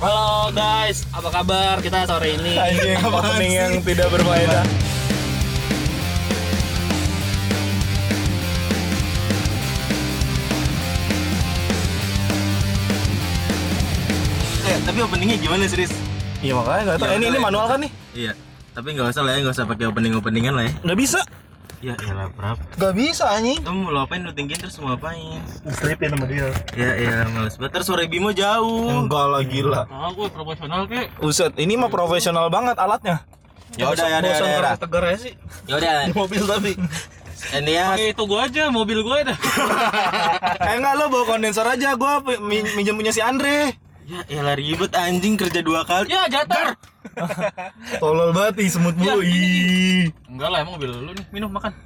Halo 0.00 0.48
guys, 0.50 1.04
apa 1.12 1.28
kabar? 1.28 1.76
Kita 1.84 2.08
sore 2.08 2.32
ini 2.32 2.56
Anjing, 2.56 2.96
opening 3.04 3.52
yang 3.52 3.72
tidak 3.84 4.08
berfaedah. 4.08 4.64
Eh, 14.64 14.78
tapi 14.86 14.98
openingnya 15.02 15.36
gimana 15.36 15.66
serius? 15.66 15.90
Iya 16.40 16.56
makanya 16.56 16.82
nggak 16.86 16.98
tahu. 17.00 17.08
Ya, 17.08 17.12
Eh, 17.12 17.18
ini, 17.20 17.26
ini 17.28 17.38
manual 17.40 17.66
kan 17.68 17.78
nih? 17.82 17.90
Iya. 18.14 18.32
Tapi 18.70 18.88
nggak 18.94 19.08
usah 19.12 19.22
lah 19.26 19.32
ya, 19.34 19.38
nggak 19.44 19.54
usah 19.56 19.66
pakai 19.66 19.84
opening 19.90 20.14
openingan 20.14 20.54
lah 20.54 20.64
ya. 20.64 20.72
Nggak 20.86 20.98
bisa. 20.98 21.20
Ya, 21.80 21.96
iyalah 21.96 22.28
berapa? 22.36 22.60
Nggak 22.76 22.92
bisa 22.92 23.24
anjing. 23.24 23.60
Kamu 23.64 23.88
mau 23.88 24.04
apain 24.04 24.20
lu 24.20 24.36
tinggiin 24.36 24.60
terus 24.60 24.76
mau 24.78 24.92
apain? 24.92 25.40
Stripin 25.72 26.12
sama 26.12 26.28
dia. 26.28 26.52
Ya, 26.76 26.90
ya 26.92 27.14
males 27.26 27.56
banget. 27.56 27.72
Terus 27.72 27.86
suara 27.88 28.04
Bimo 28.04 28.36
jauh. 28.36 28.84
Enggak 28.84 29.26
lah 29.26 29.40
gila. 29.40 29.82
Nah, 29.88 30.12
gue 30.12 30.28
profesional 30.28 30.84
kek. 30.84 31.08
Uset, 31.24 31.56
ini 31.56 31.80
mah 31.80 31.88
profesional 31.88 32.52
banget 32.52 32.76
alatnya. 32.76 33.24
Ya 33.80 33.88
udah, 33.88 34.06
ya 34.06 34.18
udah, 34.20 34.28
ya 34.28 34.36
Bosan 34.36 34.44
udah, 34.44 34.52
ya 34.52 34.60
udah. 34.60 34.74
tegar 34.76 35.02
aja 35.08 35.18
sih. 35.24 35.34
Ya 35.64 35.74
udah. 35.80 35.96
Di 36.04 36.12
mobil 36.12 36.42
tapi. 36.44 36.72
Ini 37.40 37.72
ya. 37.72 37.86
Pakai 37.96 38.08
itu 38.12 38.22
gue 38.28 38.40
aja, 38.44 38.62
mobil 38.68 38.98
gue 39.00 39.18
dah. 39.24 39.38
eh 40.68 40.74
enggak 40.76 40.94
lo 41.00 41.04
bawa 41.08 41.24
kondenser 41.26 41.64
aja 41.64 41.96
gua 41.96 42.20
min- 42.44 42.68
minjem 42.76 42.92
punya 42.92 43.08
si 43.08 43.24
Andre. 43.24 43.72
Ya, 44.04 44.20
iyalah 44.28 44.58
ribet 44.58 44.92
anjing 44.92 45.38
kerja 45.38 45.64
dua 45.64 45.86
kali. 45.86 46.12
Ya 46.12 46.28
jatuh. 46.28 46.76
Tolol 48.02 48.36
banget 48.36 48.60
ih, 48.60 48.68
semut 48.68 48.92
mulu. 48.98 49.22
Ih. 49.24 50.10
Enggak 50.40 50.56
lah, 50.56 50.60
emang 50.64 50.80
mobil 50.80 50.88
lu 50.88 51.12
nih. 51.12 51.26
Minum 51.36 51.52
makan. 51.52 51.72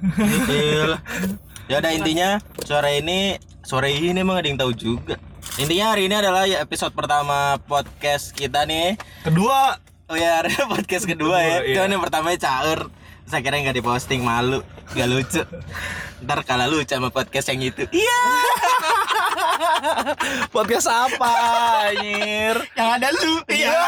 Ya 1.65 1.81
udah 1.81 1.91
intinya 1.97 2.37
sore 2.61 3.01
ini 3.01 3.41
sore 3.65 3.89
ini 3.91 4.21
emang 4.21 4.37
ada 4.37 4.47
yang 4.47 4.55
tahu 4.55 4.71
juga. 4.71 5.17
Intinya 5.57 5.91
hari 5.91 6.05
ini 6.07 6.15
adalah 6.15 6.45
ya 6.45 6.61
episode 6.61 6.93
pertama 6.95 7.57
podcast 7.67 8.31
kita 8.31 8.63
nih. 8.69 8.95
Kedua, 9.25 9.75
Oh 10.05 10.13
ya, 10.13 10.45
ada 10.45 10.53
podcast 10.71 11.03
kedua, 11.03 11.41
ya. 11.41 11.57
Kedua, 11.59 11.67
iya. 11.67 11.83
Kan 11.83 11.91
yang 11.91 11.99
pertamanya 11.99 12.39
caur. 12.47 12.93
Saya 13.25 13.41
kira 13.41 13.57
nggak 13.57 13.75
diposting 13.81 14.21
malu, 14.21 14.61
nggak 14.93 15.07
lucu. 15.09 15.41
Ntar 16.23 16.45
kalah 16.45 16.69
lucu 16.69 16.93
sama 16.93 17.09
podcast 17.11 17.49
yang 17.51 17.59
itu. 17.59 17.89
Iya. 17.89 18.21
podcast 20.55 20.87
apa 20.87 21.31
anjir? 21.89 22.55
Yang 22.77 22.89
ada 23.01 23.07
lu. 23.11 23.33
Iya. 23.49 23.81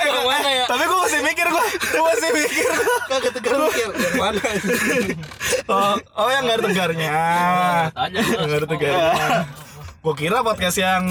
Eh, 0.00 0.10
mana 0.26 0.48
ya? 0.50 0.64
Tapi 0.66 0.82
gua 0.90 0.98
masih 1.06 1.20
mikir 1.22 1.46
gua. 1.46 1.64
Gua 1.70 2.02
masih 2.10 2.30
mikir. 2.34 2.70
Kagak 3.06 3.32
tegar 3.38 3.54
mikir. 3.62 3.88
Yang 3.94 4.14
mana? 4.18 4.40
Oh, 5.70 5.94
oh 6.18 6.28
yang 6.32 6.42
nggak 6.48 6.56
ada 6.58 6.64
tegarnya. 6.66 7.12
Tanya 7.94 8.20
Yang 8.20 8.46
nggak 8.48 8.60
ada 8.60 8.68
tegarnya. 8.68 9.12
Gua 10.00 10.14
kira 10.16 10.42
podcast 10.42 10.76
yang 10.80 11.02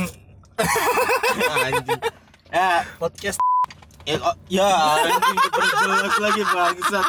Anjing. 1.64 2.02
Ya, 2.50 2.84
podcast 2.98 3.40
Ya, 4.10 4.18
oh, 4.26 4.36
ya 4.50 4.66
anjing 5.06 5.38
diperjelas 5.38 6.16
lagi 6.18 6.42
bangsat. 6.42 7.06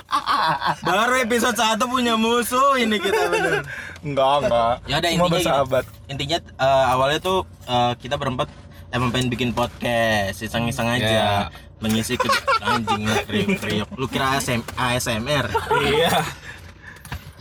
Baru 0.84 1.14
episode 1.16 1.56
1 1.56 1.80
punya 1.88 2.12
musuh 2.20 2.76
ini 2.76 3.00
kita 3.00 3.24
bener. 3.32 3.64
enggak 4.04 4.34
enggak. 4.44 4.74
Ya 4.84 4.96
Semua 5.00 5.08
intinya 5.08 5.32
bersahabat. 5.32 5.84
Intinya 6.12 6.38
eh, 6.44 6.84
awalnya 6.92 7.18
tuh 7.24 7.48
eh, 7.64 7.92
kita 8.04 8.20
berempat 8.20 8.52
emang 8.90 9.10
pengen 9.10 9.28
bikin 9.28 9.50
podcast, 9.50 10.38
iseng-iseng 10.38 10.86
aja. 10.86 11.48
Mengisi 11.80 12.14
ke 12.14 12.28
anjing 12.60 13.08
kriuk-kriuk. 13.24 13.88
Lu 13.96 14.04
kira 14.04 14.36
ASM, 14.36 14.60
ASMR? 14.74 15.48
Iya. 15.80 16.12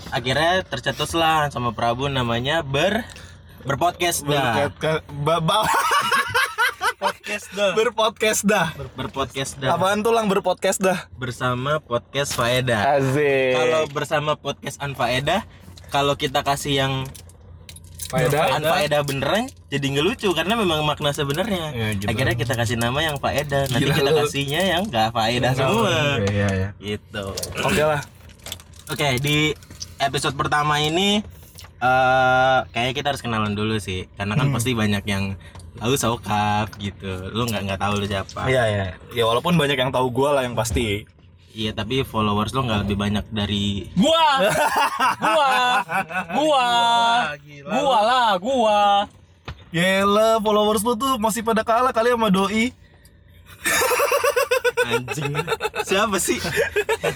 Akhirnya 0.10 0.64
tercetuslah 0.64 1.52
sama 1.52 1.70
Prabu 1.70 2.08
namanya 2.08 2.64
ber 2.64 3.04
berpodcast 3.62 4.24
dah. 4.24 4.72
Berkat- 4.72 5.06
ba- 5.22 5.44
ba- 5.44 5.68
Podcast 7.00 7.48
dah. 7.54 7.72
berpodcast 7.76 8.42
dah. 8.44 8.68
Berpodcast 8.96 9.54
dah. 9.56 9.72
Apaan 9.76 10.04
tuh 10.04 10.12
lang 10.12 10.28
berpodcast 10.28 10.80
dah? 10.80 11.08
Bersama 11.16 11.80
podcast 11.80 12.36
Faedah. 12.36 13.00
Azik. 13.00 13.56
Kalau 13.56 13.82
bersama 13.88 14.32
podcast 14.36 14.80
Anfaedah, 14.80 15.48
kalau 15.90 16.20
kita 16.20 16.44
kasih 16.44 16.76
yang 16.76 16.94
faedah 18.10 18.58
Anfaedah 18.58 19.02
beneran 19.06 19.46
jadi 19.70 19.86
nggak 19.86 20.06
lucu 20.06 20.30
karena 20.34 20.58
memang 20.58 20.82
makna 20.82 21.14
sebenarnya. 21.14 21.70
Ya, 21.72 21.88
gitu. 21.94 22.10
Akhirnya 22.10 22.36
kita 22.36 22.54
kasih 22.58 22.78
nama 22.82 23.00
yang 23.06 23.22
faedah. 23.22 23.70
Nanti 23.70 23.86
Gila. 23.86 23.96
kita 24.02 24.12
kasihnya 24.26 24.62
yang 24.66 24.82
nggak 24.90 25.14
faedah 25.14 25.54
semua. 25.54 26.18
Iya 26.26 26.48
iya. 26.50 26.70
Gitu. 26.82 27.26
Oke 27.62 27.84
lah. 27.86 28.02
Oke, 28.90 29.22
di 29.22 29.54
episode 30.02 30.34
pertama 30.34 30.82
ini 30.82 31.22
eh 31.80 32.60
kayaknya 32.74 32.94
kita 32.98 33.08
harus 33.14 33.22
kenalan 33.22 33.54
dulu 33.54 33.78
sih. 33.78 34.10
Karena 34.18 34.34
kan 34.34 34.50
pasti 34.50 34.74
banyak 34.74 35.06
yang 35.06 35.38
tahu 35.78 35.94
sokap 35.94 36.74
gitu. 36.82 37.30
Lu 37.30 37.46
nggak 37.46 37.62
nggak 37.70 37.80
tahu 37.80 37.94
lu 38.02 38.06
siapa. 38.10 38.50
Iya 38.50 38.64
iya. 38.66 38.86
Ya 39.14 39.24
walaupun 39.30 39.54
banyak 39.54 39.78
yang 39.78 39.94
tahu 39.94 40.10
gua 40.10 40.42
lah 40.42 40.44
yang 40.50 40.58
pasti. 40.58 41.06
Iya, 41.60 41.76
tapi 41.76 42.08
followers 42.08 42.56
lu 42.56 42.64
nggak 42.64 42.88
lebih 42.88 42.96
banyak 42.96 43.26
dari 43.36 43.92
Gua. 43.92 44.28
Gua. 45.28 45.52
Gua. 46.40 46.68
Gua 47.68 47.98
lah, 48.00 48.30
gua. 48.40 48.80
Yelah 49.76 50.40
followers 50.40 50.88
lu 50.88 50.96
tuh 50.96 51.20
masih 51.20 51.44
pada 51.44 51.68
kalah 51.68 51.92
kali 51.92 52.16
sama 52.16 52.32
doi. 52.32 52.72
anjing. 54.88 55.36
Siapa 55.84 56.16
sih? 56.16 56.40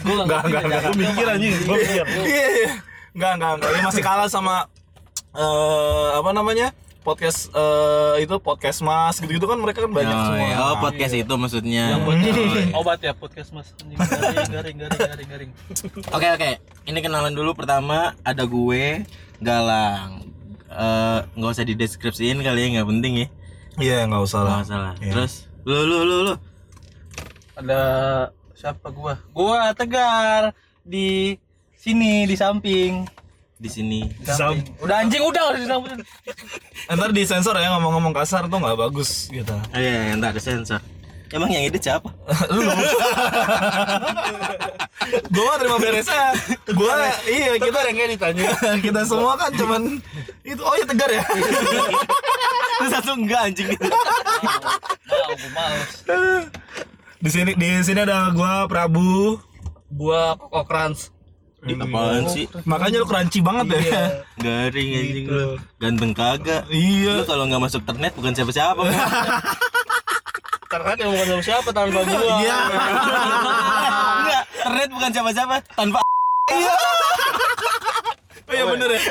Gua 0.03 0.27
Enggak 0.27 0.41
enggak 0.43 0.61
enggak. 0.67 0.81
Gua 0.83 0.95
mikir 0.99 1.25
anjing. 1.31 1.53
Gua 1.63 1.77
mikir. 1.79 2.05
Iya 2.27 2.47
iya. 2.51 2.71
Enggak 3.15 3.31
enggak 3.39 3.51
enggak. 3.55 3.69
Dia 3.71 3.83
masih 3.87 4.03
kalah 4.03 4.27
sama 4.27 4.67
eh 5.39 6.09
apa 6.19 6.29
namanya? 6.35 6.75
Podcast 7.03 7.51
eh 7.51 8.23
itu 8.23 8.35
podcast 8.39 8.79
mas 8.79 9.19
gitu-gitu 9.19 9.43
kan 9.43 9.59
mereka 9.59 9.83
kan 9.83 9.91
banyak 9.91 10.15
oh, 10.15 10.25
semua. 10.31 10.55
oh, 10.55 10.75
podcast 10.79 11.13
itu 11.13 11.33
maksudnya. 11.35 11.99
Obat 12.79 13.03
ya 13.03 13.11
podcast 13.11 13.51
Mas. 13.51 13.75
Garing, 13.75 14.49
garing, 14.49 14.77
garing, 14.79 14.99
garing, 15.11 15.29
garing. 15.29 15.51
Oke 16.15 16.27
oke, 16.31 16.49
ini 16.87 16.99
kenalan 17.03 17.35
dulu 17.35 17.53
pertama 17.53 18.15
ada 18.23 18.47
gue 18.47 19.03
Galang. 19.43 20.23
Eh, 20.73 21.19
nggak 21.37 21.51
usah 21.53 21.67
dideskripsiin 21.67 22.39
kali 22.41 22.59
ya 22.65 22.67
nggak 22.79 22.89
penting 22.89 23.13
ya. 23.13 23.27
Iya 23.77 23.97
nggak 24.09 24.23
usah 24.23 24.41
lah. 24.41 24.49
Nggak 24.49 24.63
masalah. 24.65 24.93
Iya. 25.03 25.11
Terus 25.13 25.33
lu 25.67 25.79
lu 25.85 25.97
lu 26.01 26.17
lu. 26.31 26.33
Ada 27.53 27.81
siapa 28.57 28.87
gua? 28.89 29.19
Gua 29.35 29.75
Tegar 29.75 30.55
di 30.81 31.37
sini 31.77 32.25
di 32.25 32.35
samping. 32.39 33.05
Di 33.63 33.71
sini. 33.71 34.03
Di. 34.19 34.59
Udah 34.83 34.95
anjing 34.99 35.23
udah 35.23 35.55
udah 35.55 35.59
di 35.63 35.67
samping. 35.71 36.03
Ntar 36.91 37.15
di 37.15 37.23
sensor 37.23 37.55
ya 37.55 37.71
ngomong-ngomong 37.79 38.11
kasar 38.11 38.51
tuh 38.51 38.59
nggak 38.59 38.75
bagus 38.75 39.31
gitu. 39.31 39.55
Oh 39.55 39.79
iya, 39.79 40.11
entar 40.11 40.35
ada 40.35 40.43
sensor. 40.43 40.83
Emang 41.33 41.49
yang 41.49 41.65
edit 41.65 41.81
siapa? 41.81 42.05
Gua 45.33 45.43
mah 45.49 45.57
terima 45.57 45.77
beresnya. 45.81 46.29
Gua 46.77 46.93
iya 47.25 47.57
kita 47.57 47.79
yang 47.89 48.13
ditanya. 48.13 48.53
kita 48.85 49.01
semua 49.07 49.33
kan 49.33 49.49
cuman 49.55 49.97
itu 50.45 50.61
oh 50.61 50.75
ya 50.77 50.85
tegar 50.85 51.09
ya. 51.09 51.25
Terus 52.83 52.91
satu 52.99 53.11
enggak 53.17 53.41
anjing 53.49 53.67
gitu. 53.73 53.89
Mau, 53.89 55.33
gua 55.33 55.49
males. 55.57 56.05
di 57.17 57.29
sini 57.31 57.51
di 57.57 57.81
sini 57.81 58.05
ada 58.05 58.29
gua 58.29 58.69
Prabu. 58.69 59.41
Gua 59.89 60.37
Koko 60.37 60.61
Crunch. 60.69 61.09
Apaan 61.63 62.23
sih? 62.27 62.45
Makanya 62.67 62.97
lu 62.99 63.07
crunchy 63.07 63.39
banget 63.39 63.65
ya. 63.79 64.03
Garing 64.43 64.89
anjing 64.99 65.25
lu. 65.31 65.49
Ganteng 65.79 66.11
kagak. 66.11 66.67
Lu 66.67 66.75
Iya. 66.75 67.23
kalau 67.23 67.47
nggak 67.47 67.61
masuk 67.63 67.79
internet 67.87 68.11
bukan 68.19 68.31
siapa-siapa. 68.35 68.83
Karena 70.73 70.89
yang 70.97 71.13
bukan 71.13 71.27
sama 71.29 71.43
siapa 71.45 71.69
tanpa 71.69 71.99
gua. 72.01 72.17
Iya. 72.41 72.57
Enggak, 74.17 74.43
internet 74.49 74.89
bukan 74.89 75.09
siapa-siapa 75.13 75.55
tanpa 75.71 75.99
Oh 78.43 78.51
iya 78.51 78.63
bener 78.67 78.89
ya. 78.91 79.01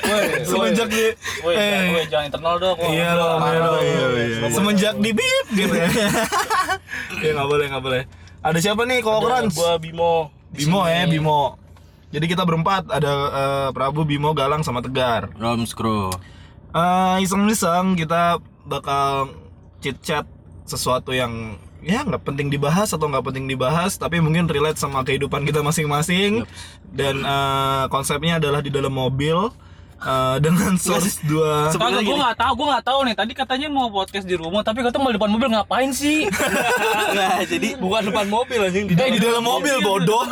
Semenjak 0.44 0.88
di 0.92 1.04
Woi, 1.41 1.54
eh 1.56 1.88
woi, 1.91 2.04
jangan 2.06 2.24
internal 2.28 2.54
dong. 2.60 2.76
Iya 2.78 3.10
dong, 3.16 3.41
iya 3.41 3.66
iya, 3.80 4.06
iya. 4.28 4.48
Semenjak 4.53 4.94
di 5.00 5.10
bip 5.10 5.47
gitu 5.50 5.72
ya. 5.72 5.88
Ya 7.24 7.30
nggak 7.32 7.48
boleh 7.48 7.65
nggak 7.72 7.82
boleh. 7.82 8.03
Ada 8.44 8.59
siapa 8.60 8.84
nih 8.84 9.00
kalau 9.00 9.24
Crunch? 9.24 9.56
Gua 9.56 9.80
Bimo. 9.80 10.28
Bimo 10.53 10.84
ya 10.84 11.09
Bimo. 11.09 11.56
Jadi 12.12 12.28
kita 12.28 12.44
berempat 12.44 12.92
ada 12.92 13.12
eh, 13.32 13.68
Prabu, 13.72 14.04
Bimo, 14.04 14.36
Galang 14.36 14.60
sama 14.60 14.84
Tegar. 14.84 15.32
Rom 15.41 15.64
screw. 15.64 16.12
Eh, 16.76 17.16
iseng-iseng 17.24 17.97
kita 17.97 18.36
bakal 18.68 19.32
chit 19.80 19.97
chat 20.04 20.28
sesuatu 20.68 21.10
yang 21.10 21.56
ya 21.82 22.06
nggak 22.06 22.22
penting 22.22 22.47
dibahas 22.47 22.94
atau 22.94 23.10
nggak 23.10 23.26
penting 23.26 23.50
dibahas 23.50 23.98
tapi 23.98 24.22
mungkin 24.22 24.47
relate 24.47 24.78
sama 24.78 25.03
kehidupan 25.03 25.42
kita 25.42 25.66
masing-masing 25.66 26.47
dan 26.94 27.18
eh, 27.18 27.84
konsepnya 27.91 28.38
adalah 28.38 28.62
di 28.62 28.70
dalam 28.70 28.94
mobil 28.94 29.50
eh, 30.03 30.37
dengan 30.39 30.72
source 30.77 31.22
dua 31.22 31.71
Sebenarnya 31.71 31.99
Kagak, 31.99 32.09
gue 32.09 32.16
nggak 32.19 32.37
tahu, 32.37 32.53
gue 32.53 32.66
nggak 32.69 32.84
tahu 32.84 32.99
nih. 33.03 33.15
Tadi 33.15 33.33
katanya 33.33 33.66
mau 33.69 33.87
podcast 33.89 34.25
di 34.25 34.34
rumah, 34.34 34.60
tapi 34.60 34.83
katanya 34.83 35.01
mau 35.01 35.10
di 35.10 35.16
depan 35.16 35.31
mobil 35.31 35.49
ngapain 35.49 35.91
sih? 35.91 36.27
Nah, 37.13 37.45
jadi 37.45 37.77
Bukan 37.77 38.09
depan 38.09 38.27
mobil 38.27 38.59
anjing 38.59 38.87
di 38.87 38.95
di 38.95 39.19
dalam 39.19 39.43
mobil 39.43 39.77
bodoh 39.78 40.25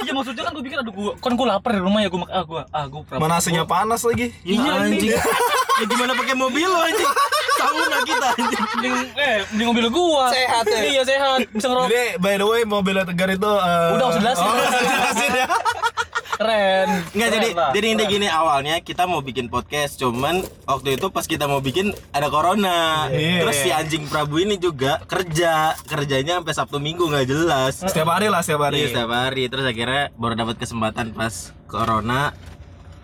Iya 0.00 0.10
maksudnya 0.10 0.42
kan 0.42 0.52
gue 0.52 0.64
pikir 0.64 0.78
aduh 0.80 0.90
gue 0.90 1.12
kan 1.18 1.32
gue 1.32 1.46
lapar 1.46 1.70
di 1.70 1.80
rumah 1.80 2.00
ya 2.00 2.08
gue 2.08 2.18
ah 2.24 2.42
gue 2.42 2.62
ah 2.64 2.84
gue 2.84 3.00
mana 3.14 3.36
AC-nya 3.36 3.62
panas 3.62 4.02
lagi 4.02 4.32
iya 4.42 4.80
anjing. 4.80 5.12
ya 5.12 5.84
gimana 5.84 6.12
pakai 6.14 6.34
mobil 6.34 6.64
lo 6.64 6.80
anjing? 6.80 7.10
Sauna 7.54 7.98
kita 8.02 8.28
anjing. 8.32 8.96
eh 9.14 9.36
mending 9.46 9.68
mobil 9.68 9.86
gua 9.88 10.32
Sehat 10.32 10.64
ya? 10.66 10.80
iya 10.82 11.02
sehat 11.04 11.38
bisa 11.46 11.66
ngerokok 11.68 11.88
jadi 11.88 12.06
by 12.16 12.34
the 12.34 12.46
way 12.48 12.62
mobil 12.64 12.96
Tegar 12.98 13.28
itu 13.28 13.44
eh, 13.46 13.94
Udah, 13.94 14.06
usah 14.08 14.20
jelasin. 14.20 14.42
oh, 14.42 14.54
jelasin 14.56 15.32
ya 15.36 15.46
keren 16.40 16.88
Enggak 17.12 17.30
jadi 17.36 17.48
lah. 17.52 17.70
jadi 17.70 17.86
ini 17.92 18.02
gini 18.08 18.24
awalnya 18.24 18.80
kita 18.80 19.04
mau 19.04 19.20
bikin 19.20 19.46
podcast 19.46 20.00
cuman 20.00 20.40
waktu 20.64 20.96
itu 20.96 21.12
pas 21.12 21.22
kita 21.22 21.44
mau 21.44 21.60
bikin 21.60 21.92
ada 22.10 22.32
corona. 22.32 23.12
Iya. 23.12 23.44
Terus 23.44 23.56
si 23.58 23.68
anjing 23.68 24.08
Prabu 24.08 24.40
ini 24.40 24.56
juga 24.56 25.04
kerja 25.04 25.76
kerjanya 25.84 26.40
sampai 26.40 26.54
Sabtu 26.56 26.80
Minggu 26.80 27.04
nggak 27.04 27.28
jelas. 27.28 27.78
setiap 27.78 28.08
hari 28.08 28.26
lah 28.26 28.40
setiap 28.40 28.64
hari 28.64 28.80
Iya 28.80 28.88
setiap 28.90 29.12
hari 29.12 29.42
terus 29.46 29.68
akhirnya 29.68 30.08
baru 30.16 30.32
dapat 30.34 30.56
kesempatan 30.56 31.12
pas 31.12 31.52
corona 31.66 32.32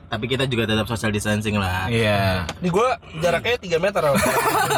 tapi 0.06 0.30
kita 0.30 0.46
juga 0.46 0.64
tetap 0.64 0.86
social 0.86 1.10
distancing 1.10 1.58
lah. 1.58 1.92
iya 1.92 2.48
Ini 2.62 2.68
gua 2.70 2.96
jaraknya 3.18 3.60
3 3.60 3.84
meter. 3.84 4.00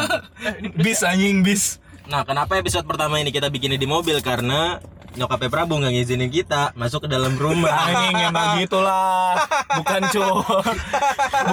bis 0.83 0.99
anjing 0.99 1.39
bis 1.41 1.79
Nah 2.09 2.25
kenapa 2.25 2.57
episode 2.57 2.89
pertama 2.89 3.21
ini 3.21 3.29
kita 3.29 3.53
bikinnya 3.53 3.77
di 3.77 3.85
mobil? 3.85 4.17
Karena 4.25 4.81
nyokapnya 5.13 5.49
Prabu 5.53 5.77
nggak 5.77 5.93
ngizinin 5.93 6.33
kita 6.33 6.73
masuk 6.73 7.05
ke 7.05 7.09
dalam 7.09 7.37
rumah. 7.37 7.69
anjing 7.85 8.17
emang 8.17 8.57
gitulah. 8.65 9.37
Bukan 9.77 10.01
cuy. 10.09 10.33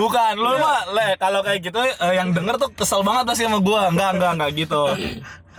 Bukan. 0.01 0.33
Lu 0.41 0.57
mah 0.57 0.81
le 0.97 1.21
kalau 1.21 1.45
kayak 1.45 1.61
gitu 1.61 1.77
eh, 1.85 2.13
yang 2.17 2.33
denger 2.33 2.57
tuh 2.57 2.73
kesel 2.73 3.05
banget 3.05 3.29
pasti 3.29 3.45
sama 3.45 3.61
gua. 3.61 3.93
Enggak 3.93 4.17
enggak 4.17 4.33
enggak 4.33 4.51
gitu. 4.57 4.83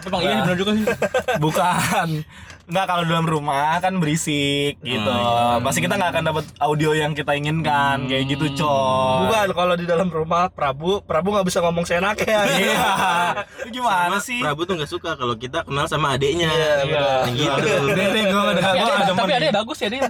Tapi 0.02 0.08
bang 0.10 0.22
iya 0.26 0.36
benar 0.42 0.58
juga 0.58 0.72
sih. 0.74 0.86
Bukan 1.38 2.08
Enggak 2.68 2.86
kalau 2.86 3.04
dalam 3.08 3.24
rumah 3.24 3.80
kan 3.80 3.96
berisik 3.96 4.76
gitu. 4.84 5.08
Pasti 5.64 5.80
kita 5.80 5.96
nggak 5.96 6.12
akan 6.12 6.24
dapat 6.28 6.46
audio 6.60 6.92
yang 6.92 7.16
kita 7.16 7.32
inginkan 7.32 8.12
kayak 8.12 8.28
gitu, 8.28 8.60
coy. 8.60 9.24
Bukan 9.24 9.48
kalau 9.56 9.80
di 9.80 9.88
dalam 9.88 10.12
rumah 10.12 10.52
Prabu, 10.52 11.00
Prabu 11.00 11.32
nggak 11.32 11.48
bisa 11.48 11.64
ngomong 11.64 11.88
seenaknya. 11.88 12.44
Iya. 12.58 12.90
Itu 13.64 13.70
Gimana 13.78 14.20
sih? 14.20 14.44
Prabu 14.44 14.68
tuh 14.68 14.76
nggak 14.76 14.92
suka 14.92 15.16
kalau 15.16 15.40
kita 15.40 15.64
kenal 15.64 15.88
sama 15.88 16.20
adiknya. 16.20 16.52
Iya, 16.52 17.24
gitu. 17.32 17.88
Deh, 17.96 18.24
gue 18.28 18.42
udah 18.42 18.54
tapi 18.60 18.76
gue 18.76 18.92
ada 18.92 19.00
ada 19.00 19.14
tapi 19.16 19.32
ada 19.32 19.46
yang 19.48 19.58
bagus 19.64 19.78
ya 19.80 19.88
dia 19.88 20.02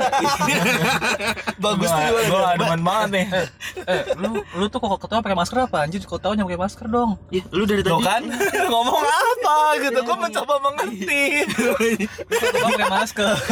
Bagus 1.63 1.89
tuh? 1.91 2.01
Gue 2.25 2.39
ada 2.41 2.57
demen 2.57 2.81
banget 2.81 3.09
nih. 3.13 3.25
eh 3.85 4.01
lu 4.17 4.41
lu 4.57 4.65
tuh 4.65 4.79
kok 4.81 4.97
ketawa 4.97 5.21
pakai 5.21 5.37
masker 5.37 5.57
apa 5.69 5.77
anjir 5.85 6.01
kok 6.01 6.17
tahu 6.17 6.33
pakai 6.33 6.57
masker 6.57 6.87
dong 6.89 7.19
Ih, 7.29 7.43
lu 7.53 7.69
dari 7.69 7.85
tadi 7.85 8.01
kan 8.01 8.23
ngomong 8.65 9.03
apa 9.03 9.57
gitu. 9.83 9.99
Gue 10.01 10.17
mencoba 10.17 10.53
mengerti. 10.63 11.23
Pakai 12.53 12.87
masker 12.89 13.35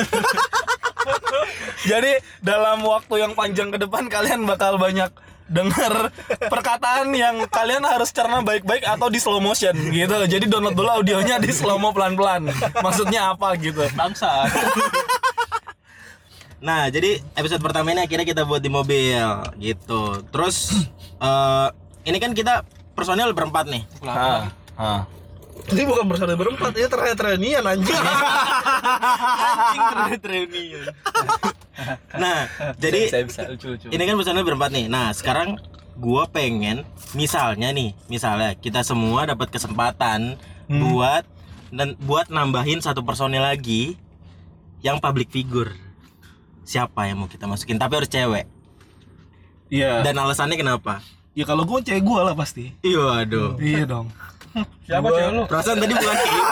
Jadi 1.86 2.18
dalam 2.42 2.82
waktu 2.82 3.22
yang 3.22 3.38
panjang 3.38 3.70
ke 3.70 3.78
depan 3.78 4.10
kalian 4.10 4.42
bakal 4.50 4.82
banyak 4.82 5.14
dengar 5.46 6.10
perkataan 6.50 7.14
yang 7.14 7.46
kalian 7.54 7.86
harus 7.86 8.10
cerna 8.10 8.42
baik-baik 8.42 8.82
atau 8.82 9.14
di 9.14 9.22
slow 9.22 9.38
motion 9.38 9.78
gitu. 9.94 10.18
Jadi 10.26 10.50
download 10.50 10.74
dulu 10.74 10.90
audionya 10.90 11.38
di 11.38 11.54
slow 11.54 11.78
mo 11.78 11.94
pelan-pelan. 11.94 12.50
Maksudnya 12.82 13.38
apa 13.38 13.54
gitu. 13.62 13.86
bangsa 13.94 14.50
Nah, 16.66 16.90
jadi 16.90 17.22
episode 17.38 17.62
pertama 17.62 17.94
ini 17.94 18.02
akhirnya 18.02 18.26
kita 18.26 18.42
buat 18.42 18.58
di 18.58 18.74
mobil 18.74 19.22
gitu. 19.62 20.26
Terus 20.34 20.74
eh 21.22 21.68
ini 22.10 22.18
kan 22.18 22.34
kita 22.34 22.66
personil 22.98 23.30
berempat 23.38 23.70
nih. 23.70 23.84
Ah, 24.02 24.50
ah. 24.74 25.02
Ini 25.66 25.84
bukan 25.88 26.06
personil 26.06 26.38
berempat, 26.38 26.72
ini 26.78 26.88
terakhir 26.88 27.16
trainean 27.18 27.63
anjing. 27.66 27.96
Nah, 32.16 32.48
jadi 32.80 33.12
saya 33.12 33.24
bisa 33.28 33.44
lucu 33.52 33.75
lucu 33.75 33.92
ini 33.92 34.04
kan 34.07 34.16
personil 34.16 34.48
berempat 34.48 34.72
nih. 34.72 34.88
Nah, 34.88 35.12
sekarang 35.12 35.60
gua 36.00 36.24
pengen 36.28 36.88
misalnya 37.12 37.72
nih, 37.75 37.92
misalnya 38.07 38.56
kita 38.56 38.80
semua 38.88 39.28
dapat 39.28 39.52
kesempatan 39.52 40.40
buat 40.72 41.28
dan 41.75 42.00
buat 42.00 42.31
nambahin 42.31 42.80
satu 42.80 43.04
personil 43.04 43.44
lagi 43.44 44.00
yang 44.80 45.04
public 45.04 45.28
figure. 45.34 45.75
Siapa 46.66 47.12
yang 47.12 47.22
mau 47.22 47.30
kita 47.30 47.46
masukin? 47.46 47.78
Tapi 47.78 47.94
harus 48.00 48.10
cewek. 48.10 48.46
Iya. 49.69 50.01
Dan 50.01 50.18
alasannya 50.18 50.58
kenapa? 50.58 51.04
Ya 51.36 51.44
kalau 51.44 51.68
gue 51.68 51.84
cewek 51.84 52.01
gue 52.01 52.19
lah 52.22 52.34
pasti. 52.34 52.72
Iya, 52.81 53.25
aduh. 53.25 53.60
Iya 53.60 53.84
dong. 53.86 54.08
Siapa 54.81 55.07
cewek 55.10 55.31
lu 55.31 55.44
Perasaan 55.46 55.78
tadi 55.78 55.94
bukan 55.94 56.16
gitu. 56.16 56.48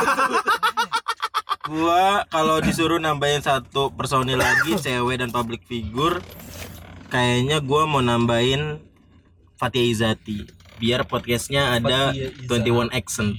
gua 1.73 2.03
kalau 2.27 2.59
disuruh 2.59 2.97
nambahin 2.97 3.39
satu 3.39 3.89
personil 3.89 4.35
lagi 4.35 4.75
cewek 4.75 5.17
dan 5.17 5.29
public 5.29 5.63
figure 5.63 6.19
kayaknya 7.07 7.59
gua 7.59 7.85
mau 7.85 7.99
nambahin 7.99 8.83
Fatia 9.55 9.79
Izati 9.81 10.43
biar 10.75 11.03
podcastnya 11.03 11.73
ada 11.73 12.11
Fathia 12.11 12.91
21 12.91 12.91
accent 12.91 13.31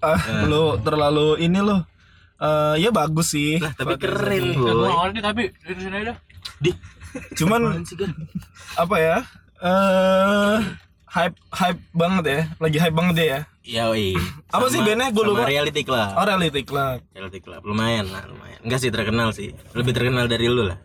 Ah, 0.00 0.16
lu 0.42 0.80
terlalu 0.80 1.36
ini 1.38 1.60
lo. 1.60 1.84
Eh 2.36 2.80
ya 2.80 2.88
bagus 2.88 3.36
sih. 3.36 3.60
lah 3.60 3.76
tapi 3.76 4.00
keren 4.00 4.44
Eh, 4.46 4.56
gua 4.56 4.72
boy 4.72 4.90
ngerti 5.04 5.20
tapi 5.20 5.42
di 5.52 5.82
sini 5.82 5.96
aja 5.98 6.14
di 6.56 6.70
Cuman 7.36 7.84
apa 8.74 8.96
ya? 8.96 9.16
Eh 9.60 10.56
hype 11.06 11.36
hype 11.52 11.80
banget 11.92 12.24
ya. 12.24 12.40
Lagi 12.56 12.78
hype 12.80 12.96
banget 12.96 13.14
dia 13.14 13.26
ya. 13.28 13.40
Ya 13.64 13.88
oi 13.88 14.12
Apa 14.48 14.68
sih 14.68 14.78
bandnya? 14.78 15.08
Gua 15.08 15.24
lupa. 15.26 15.44
reality 15.44 15.82
club 15.82 16.12
Oh 16.12 16.22
reality 16.22 16.62
club. 16.62 17.00
reality 17.10 17.40
club 17.40 17.60
lumayan 17.62 18.06
lah 18.06 18.22
lumayan 18.24 18.60
enggak 18.60 18.78
sih 18.78 18.88
terkenal 18.88 19.32
sih 19.32 19.56
lebih 19.72 19.90
terkenal 19.90 20.24
dari 20.24 20.46
lu 20.46 20.64
lah 20.64 20.78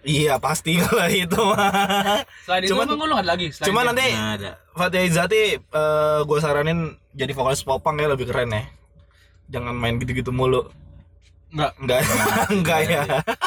Iya 0.00 0.40
pasti 0.40 0.76
kalau 0.80 1.04
itu 1.06 1.36
mah. 1.36 2.24
selain 2.40 2.64
itu 2.64 2.72
Cuman- 2.72 2.88
emang 2.88 3.04
lu 3.04 3.12
nggak 3.12 3.20
ada 3.20 3.30
lagi 3.30 3.46
Selain 3.50 3.66
Cuman 3.68 3.82
nanti 3.86 4.06
ada 4.10 4.50
Fatih 4.72 5.04
Izati 5.04 5.42
eh 5.60 6.18
gue 6.20 6.38
saranin 6.40 6.78
jadi 7.12 7.30
vokalis 7.30 7.60
popang 7.60 7.94
ya 7.94 8.08
lebih 8.08 8.26
keren 8.26 8.48
ya. 8.50 8.64
Jangan 9.46 9.76
main 9.76 10.00
gitu-gitu 10.00 10.32
mulu. 10.32 10.72
nggak 11.52 11.70
Enggak, 11.78 12.00
enggak 12.50 12.80
ya. 12.90 13.02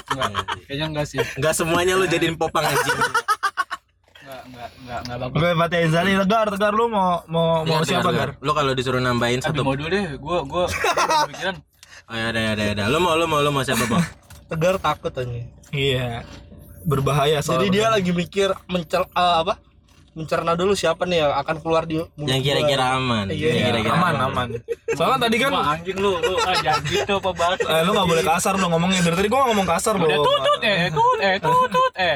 nggak 0.07 0.29
kayaknya 0.63 0.85
enggak 0.87 1.05
sih 1.05 1.19
enggak 1.35 1.51
semuanya 1.51 1.93
lu 1.93 2.05
jadiin 2.05 2.35
popang 2.35 2.63
anjing 2.63 2.95
nggak 4.47 4.69
nggak 4.69 4.69
nggak 4.83 4.99
nggak 5.03 5.17
bagus 5.19 5.37
Oke, 5.37 5.49
Fatih 5.59 5.79
Izati 5.85 6.11
Tegar, 6.15 6.47
Tegar 6.53 6.73
lu 6.73 6.85
mau 6.87 7.21
mau 7.27 7.61
mau 7.63 7.81
siapa 7.83 8.07
dengar, 8.07 8.13
Gar? 8.13 8.29
dengar. 8.35 8.45
lu 8.45 8.51
kalau 8.55 8.71
disuruh 8.71 9.01
nambahin 9.01 9.39
satu 9.39 9.61
mau 9.61 9.75
dulu 9.75 9.89
deh 9.91 10.15
gua 10.17 10.39
gua 10.43 10.65
gua 10.67 11.27
pikiran 11.27 11.55
oh 12.09 12.15
ya 12.15 12.25
ada 12.31 12.41
ada 12.55 12.63
ada 12.71 12.83
lu 12.87 12.97
mau 12.97 13.13
lu 13.13 13.25
mau 13.27 13.39
lu 13.39 13.51
mau 13.51 13.61
siapa 13.61 13.83
bang 13.83 14.05
Tegar 14.47 14.79
takut 14.79 15.11
anjing. 15.11 15.43
Iya. 15.75 16.23
Berbahaya 16.87 17.43
soalnya. 17.43 17.67
Jadi 17.67 17.67
dia 17.67 17.87
lagi 17.91 18.11
mikir 18.15 18.47
mencer 18.71 19.03
eh, 19.03 19.35
apa? 19.43 19.59
Mencerna 20.15 20.55
dulu 20.55 20.71
siapa 20.71 21.03
nih 21.03 21.19
yang 21.19 21.35
akan 21.35 21.55
keluar 21.59 21.83
di 21.83 21.99
mulut 21.99 22.31
yang 22.31 22.39
gua. 22.39 22.47
kira-kira 22.47 22.85
aman 22.95 23.25
Iya, 23.27 23.47
yang 23.53 23.65
kira-kira 23.69 23.95
aman 23.99 24.15
aman. 24.23 24.47
Soalnya 24.95 25.19
tadi 25.27 25.35
kan 25.35 25.51
Wah, 25.51 25.75
anjing 25.75 25.99
lu 25.99 26.15
lu 26.15 26.33
ah, 26.41 26.55
jangan 26.63 26.81
gitu 26.87 27.13
apa 27.19 27.31
banget 27.35 27.57
eh, 27.67 27.81
lu 27.83 27.91
nggak 27.91 28.07
boleh 28.07 28.23
kasar 28.23 28.53
lu 28.55 28.65
ngomongnya 28.71 28.99
dari 29.03 29.15
tadi 29.19 29.27
gua 29.27 29.41
ngomong 29.51 29.67
kasar 29.67 29.93
lu. 29.99 30.07
udah 30.07 30.19
tutut 30.23 30.61
eh 30.63 30.79
tut 30.89 31.19
eh 31.19 31.35
tutut 31.37 31.93
eh 31.99 32.15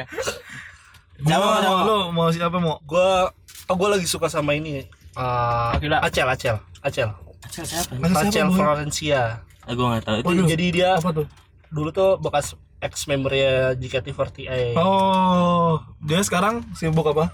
Gua 1.22 1.30
Siapa, 1.30 1.46
mau, 1.46 1.56
siapa? 1.62 1.80
lu 1.86 1.98
mau 2.10 2.28
siapa 2.30 2.56
mau? 2.58 2.76
Gua 2.82 3.30
oh, 3.68 3.76
gua 3.78 3.88
lagi 3.94 4.06
suka 4.06 4.26
sama 4.26 4.52
ini. 4.52 4.82
Eh 5.12 5.72
Gila. 5.78 6.02
Acel, 6.02 6.26
Acel, 6.26 6.56
Acel. 6.80 7.08
Acel 7.42 7.64
siapa 7.64 7.94
Acel 8.00 8.32
siapa, 8.32 8.48
Boy? 8.48 8.58
Florencia. 8.58 9.22
ah 9.62 9.72
gue 9.72 9.86
nggak 9.86 10.02
tahu 10.02 10.16
itu 10.18 10.26
Waduh. 10.26 10.46
Jadi 10.50 10.66
dia 10.74 10.90
Apa 10.98 11.10
tuh? 11.14 11.26
dulu 11.70 11.88
tuh 11.88 12.18
bekas 12.18 12.58
ex 12.78 13.06
membernya 13.06 13.78
JKT48. 13.78 14.74
Oh, 14.74 15.78
dia 16.02 16.18
sekarang 16.20 16.66
sibuk 16.74 17.06
apa? 17.06 17.30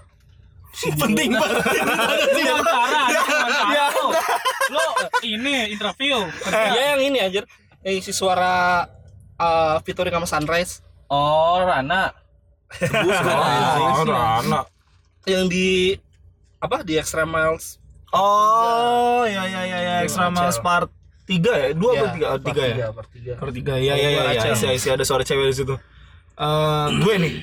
Penting 1.01 1.33
banget. 1.33 1.57
wawancara 2.37 2.77
wawancara 2.77 3.87
lu 3.89 4.05
lu 4.69 4.85
ini 5.25 5.73
interview 5.73 6.21
Dia 6.45 6.93
yang 6.93 7.01
ini 7.01 7.19
anjir. 7.19 7.49
Yang 7.81 7.95
isi 8.05 8.13
suara 8.13 8.85
uh, 9.35 9.81
featuring 9.81 10.13
sama 10.13 10.29
Sunrise 10.29 10.85
oh 11.09 11.65
Rana 11.65 12.13
Oh, 12.69 14.05
Rana. 14.05 14.61
yang 15.25 15.49
di 15.49 15.97
apa 16.59 16.83
di 16.83 16.97
Extreme 16.97 17.29
Miles 17.29 17.81
Oh, 18.09 19.29
ya 19.29 19.45
ya 19.45 19.69
ya 19.69 19.79
ya 19.79 19.95
Extra. 20.01 20.33
Miles 20.33 20.57
Part 20.59 20.89
3 21.29 21.37
ya? 21.37 21.69
2 21.77 21.77
apa 21.77 22.07
3? 22.17 22.25
Oh, 22.25 22.39
3 22.41 22.81
ya? 22.81 22.89
part 22.89 23.09
tiga. 23.13 23.33
Part 23.37 23.53
3. 23.53 23.77
Ya 23.85 23.95
ya 23.95 24.09
ya 24.09 24.23
ya. 24.33 24.43
Isi, 24.57 24.65
isi 24.73 24.89
ada 24.89 25.05
suara 25.05 25.21
cewek 25.21 25.53
di 25.53 25.57
situ. 25.61 25.77
Eh, 26.41 26.87
gue 27.05 27.15
nih. 27.21 27.35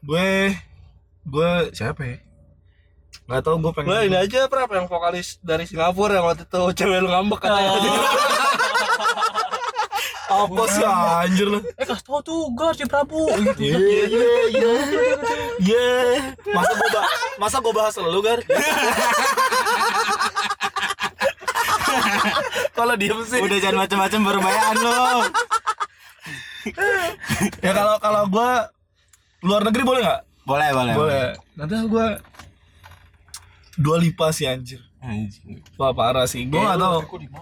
Gue 0.00 0.54
gue 1.26 1.50
siapa 1.74 2.06
ya? 2.06 2.16
Gak 3.26 3.42
tau 3.42 3.58
gue 3.58 3.70
pengen 3.74 3.90
Gue 3.90 3.98
ini 4.06 4.14
aja 4.14 4.46
berapa 4.46 4.70
yang 4.70 4.86
vokalis 4.86 5.42
dari 5.42 5.66
Singapura 5.66 6.22
yang 6.22 6.26
waktu 6.30 6.46
itu 6.46 6.60
cewek 6.78 6.98
lu 7.02 7.10
ngambek 7.10 7.38
katanya. 7.42 7.70
Oh 7.74 7.82
Apa 10.40 10.62
sih 10.68 10.84
anjir 10.84 11.46
lu? 11.46 11.58
Eh 11.76 11.84
kasih 11.84 12.04
tau 12.04 12.20
tuh 12.20 12.48
gas 12.54 12.74
si 12.74 12.84
Prabu. 12.84 13.28
Gitu. 13.28 13.60
Iya 13.60 13.78
iya 14.06 14.28
iya. 14.48 14.72
Iya. 15.58 15.88
Masa 16.50 16.72
gua 16.72 16.88
ba- 16.90 17.10
masa 17.36 17.56
gua 17.58 17.72
bahas 17.74 17.94
lu, 17.96 18.20
Gar? 18.20 18.40
Kalau 22.72 22.94
diem 22.96 23.20
sih. 23.24 23.40
Udah 23.40 23.58
jangan 23.58 23.78
macam-macam 23.84 24.20
berbayaan 24.24 24.76
lo. 24.78 24.98
Ya 27.60 27.72
kalau 27.72 27.96
kalau 27.98 28.22
gua 28.28 28.68
luar 29.40 29.62
negeri 29.64 29.82
boleh 29.82 30.00
nggak? 30.02 30.20
Boleh, 30.44 30.68
boleh. 30.72 30.94
Boleh. 30.96 31.26
Nanti 31.56 31.74
gua 31.86 32.06
dua 33.76 33.96
lipa 33.96 34.28
sih 34.30 34.44
anjir. 34.44 34.80
Anjing. 35.00 35.64
Wah 35.80 35.96
parah 35.96 36.28
sih. 36.28 36.44
Gua 36.44 36.76
nggak 36.76 36.80
tahu. 36.80 36.98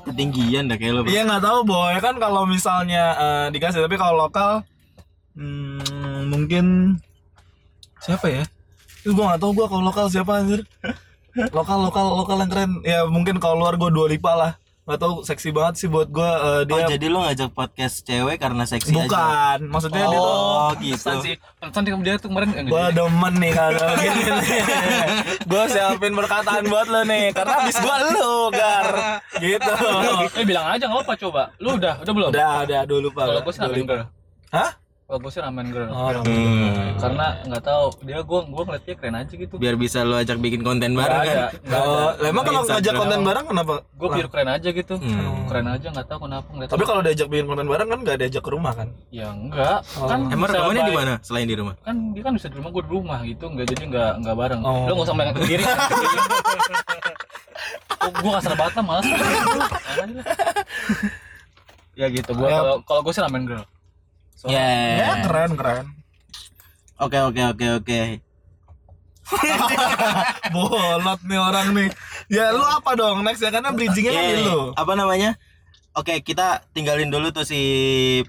Ketinggian 0.07 0.71
dah 0.71 0.79
kayak 0.79 0.93
lo. 0.95 1.01
Iya 1.11 1.27
nggak 1.27 1.43
tahu 1.43 1.59
boy 1.67 1.95
kan 1.99 2.15
kalau 2.23 2.47
misalnya 2.47 3.05
eh, 3.19 3.47
dikasih 3.51 3.83
tapi 3.83 3.99
kalau 3.99 4.15
lokal 4.15 4.63
hmm, 5.35 6.31
mungkin 6.31 6.97
siapa 7.99 8.31
ya? 8.31 8.43
Itu 9.03 9.19
gua 9.19 9.35
nggak 9.35 9.43
tahu 9.43 9.51
gua 9.59 9.67
kalau 9.67 9.83
lokal 9.83 10.07
siapa 10.07 10.39
anjir. 10.39 10.63
Lokal 11.55 11.87
lokal 11.87 12.19
lokal 12.19 12.43
yang 12.43 12.51
keren. 12.51 12.73
Ya 12.83 13.07
mungkin 13.07 13.39
kalau 13.39 13.63
luar 13.63 13.79
gua 13.79 13.95
dua 13.95 14.11
lipa 14.11 14.35
lah. 14.35 14.53
Nggak 14.89 15.01
tahu 15.05 15.15
seksi 15.21 15.49
banget 15.53 15.75
sih 15.77 15.89
buat 15.93 16.09
gua 16.09 16.31
eh, 16.33 16.65
Oh, 16.65 16.81
dia. 16.81 16.97
jadi 16.97 17.07
lo 17.07 17.21
ngajak 17.21 17.53
podcast 17.53 18.01
cewek 18.03 18.41
karena 18.41 18.65
seksi 18.65 18.89
aja. 18.89 19.05
Bukan, 19.05 19.59
maksudnya 19.69 20.01
dia 20.01 20.17
tuh 20.17 20.25
Oh, 20.25 20.71
gitu. 20.81 20.97
Pesan 20.97 21.17
sih. 21.21 21.35
Dia 22.01 22.15
tuh 22.17 22.29
kemarin 22.33 22.49
enggak 22.57 22.73
Gua 22.73 22.85
jadi. 22.89 22.97
demen 22.97 23.35
nih 23.37 23.53
kalau 23.53 23.89
gini. 23.95 24.23
Gua 25.53 25.65
siapin 25.69 26.13
perkataan 26.17 26.63
buat 26.65 26.87
lo 26.89 27.01
nih 27.05 27.25
karena 27.37 27.55
abis 27.61 27.77
gua 27.77 27.97
lu 28.09 28.33
gar 28.49 28.87
gitu. 29.37 29.73
Eh 30.33 30.45
bilang 30.49 30.67
aja 30.67 30.89
nggak 30.89 31.05
apa 31.05 31.15
coba. 31.21 31.43
Lu 31.61 31.77
udah, 31.77 31.95
udah 32.01 32.13
belum? 32.17 32.31
Udah, 32.33 32.55
udah 32.65 32.81
dulu 32.89 33.09
Pak. 33.13 33.25
Kalau 33.29 33.41
gue 33.45 33.53
sih 33.53 33.85
girl. 33.85 34.05
Hah? 34.49 34.71
Kalau 35.09 35.25
gue 35.25 35.33
sih 35.33 35.41
ramen 35.41 35.73
girl. 35.73 35.89
Oh, 35.89 36.13
Hmm. 36.21 37.01
Karena 37.01 37.41
nggak 37.41 37.65
tahu 37.65 37.85
dia 38.05 38.21
gue 38.21 38.41
gue 38.45 38.63
ngeliat 38.63 38.85
dia 38.85 38.93
keren 38.93 39.17
aja 39.17 39.33
gitu. 39.33 39.57
Biar 39.57 39.73
bisa 39.73 40.05
lo 40.05 40.21
ajak 40.21 40.37
bikin 40.37 40.61
konten 40.61 40.93
Nggak 40.93 41.01
bareng 41.01 41.17
ada, 41.17 41.25
kan. 41.25 41.37
nggak 41.65 41.81
ada. 41.81 41.89
Oh, 41.89 42.29
emang 42.29 42.45
kalau 42.45 42.61
ngajak 42.69 42.93
konten 42.93 43.21
bareng 43.25 43.45
kenapa? 43.49 43.73
Gue 43.89 44.09
pure 44.13 44.29
keren 44.29 44.49
aja 44.53 44.69
gitu. 44.69 44.95
Hmm. 45.01 45.49
Keren 45.49 45.67
aja 45.67 45.87
nggak 45.89 46.07
tahu 46.07 46.19
kenapa 46.29 46.49
ngeliat. 46.53 46.69
Tapi 46.69 46.85
kalau 46.85 47.01
diajak 47.01 47.25
bikin 47.27 47.47
konten 47.49 47.67
bareng 47.67 47.89
kan 47.89 47.99
nggak 48.05 48.17
diajak 48.21 48.43
ke 48.45 48.51
rumah 48.53 48.73
kan? 48.77 48.89
ya 49.09 49.33
enggak. 49.33 49.81
Kan 49.89 50.21
Emang 50.29 50.47
rekamannya 50.47 50.85
di 50.85 50.93
mana 50.93 51.13
selain 51.25 51.49
di 51.49 51.57
rumah? 51.57 51.75
Kan 51.81 51.97
dia 52.13 52.21
kan 52.21 52.33
bisa 52.37 52.47
di 52.47 52.57
rumah 52.61 52.69
gue 52.69 52.83
di 52.85 52.93
rumah 52.93 53.19
gitu. 53.25 53.45
Enggak 53.49 53.67
jadi 53.73 53.83
enggak 53.89 54.13
enggak 54.21 54.37
bareng. 54.37 54.61
Oh. 54.61 54.85
Lu 54.85 54.93
nggak 54.93 55.07
usah 55.09 55.17
main 55.17 55.33
ke 55.33 55.41
diri. 55.41 55.65
oh, 57.97 58.11
gue 58.13 58.31
kasar 58.37 58.53
banget 58.55 58.75
lah 58.77 58.85
malas. 58.85 59.07
ya 61.97 62.07
gitu. 62.13 62.31
Gue 62.31 62.45
Ya. 62.47 62.61
kalau 62.61 62.77
kalau 62.85 63.01
gue 63.01 63.13
sih 63.17 63.25
ramen 63.25 63.49
girl. 63.49 63.65
So, 64.39 64.47
Ya. 64.47 64.63
Ya 64.97 65.11
keren 65.27 65.59
keren. 65.59 65.85
Oke 66.97 67.19
oke 67.19 67.43
oke 67.49 67.67
oke. 67.77 68.01
Bolot 70.55 71.21
nih 71.23 71.39
orang 71.39 71.69
nih. 71.75 71.89
Ya 72.29 72.51
lu 72.51 72.63
apa 72.63 72.95
dong 72.95 73.21
next 73.21 73.43
ya 73.43 73.51
karena 73.51 73.71
bridgingnya 73.71 74.13
kan 74.13 74.25
Eh, 74.25 74.41
lu. 74.41 74.73
apa 74.73 74.93
namanya? 74.95 75.35
Oke, 75.93 76.23
kita 76.23 76.63
tinggalin 76.71 77.11
dulu 77.11 77.35
tuh 77.35 77.43
si 77.43 77.59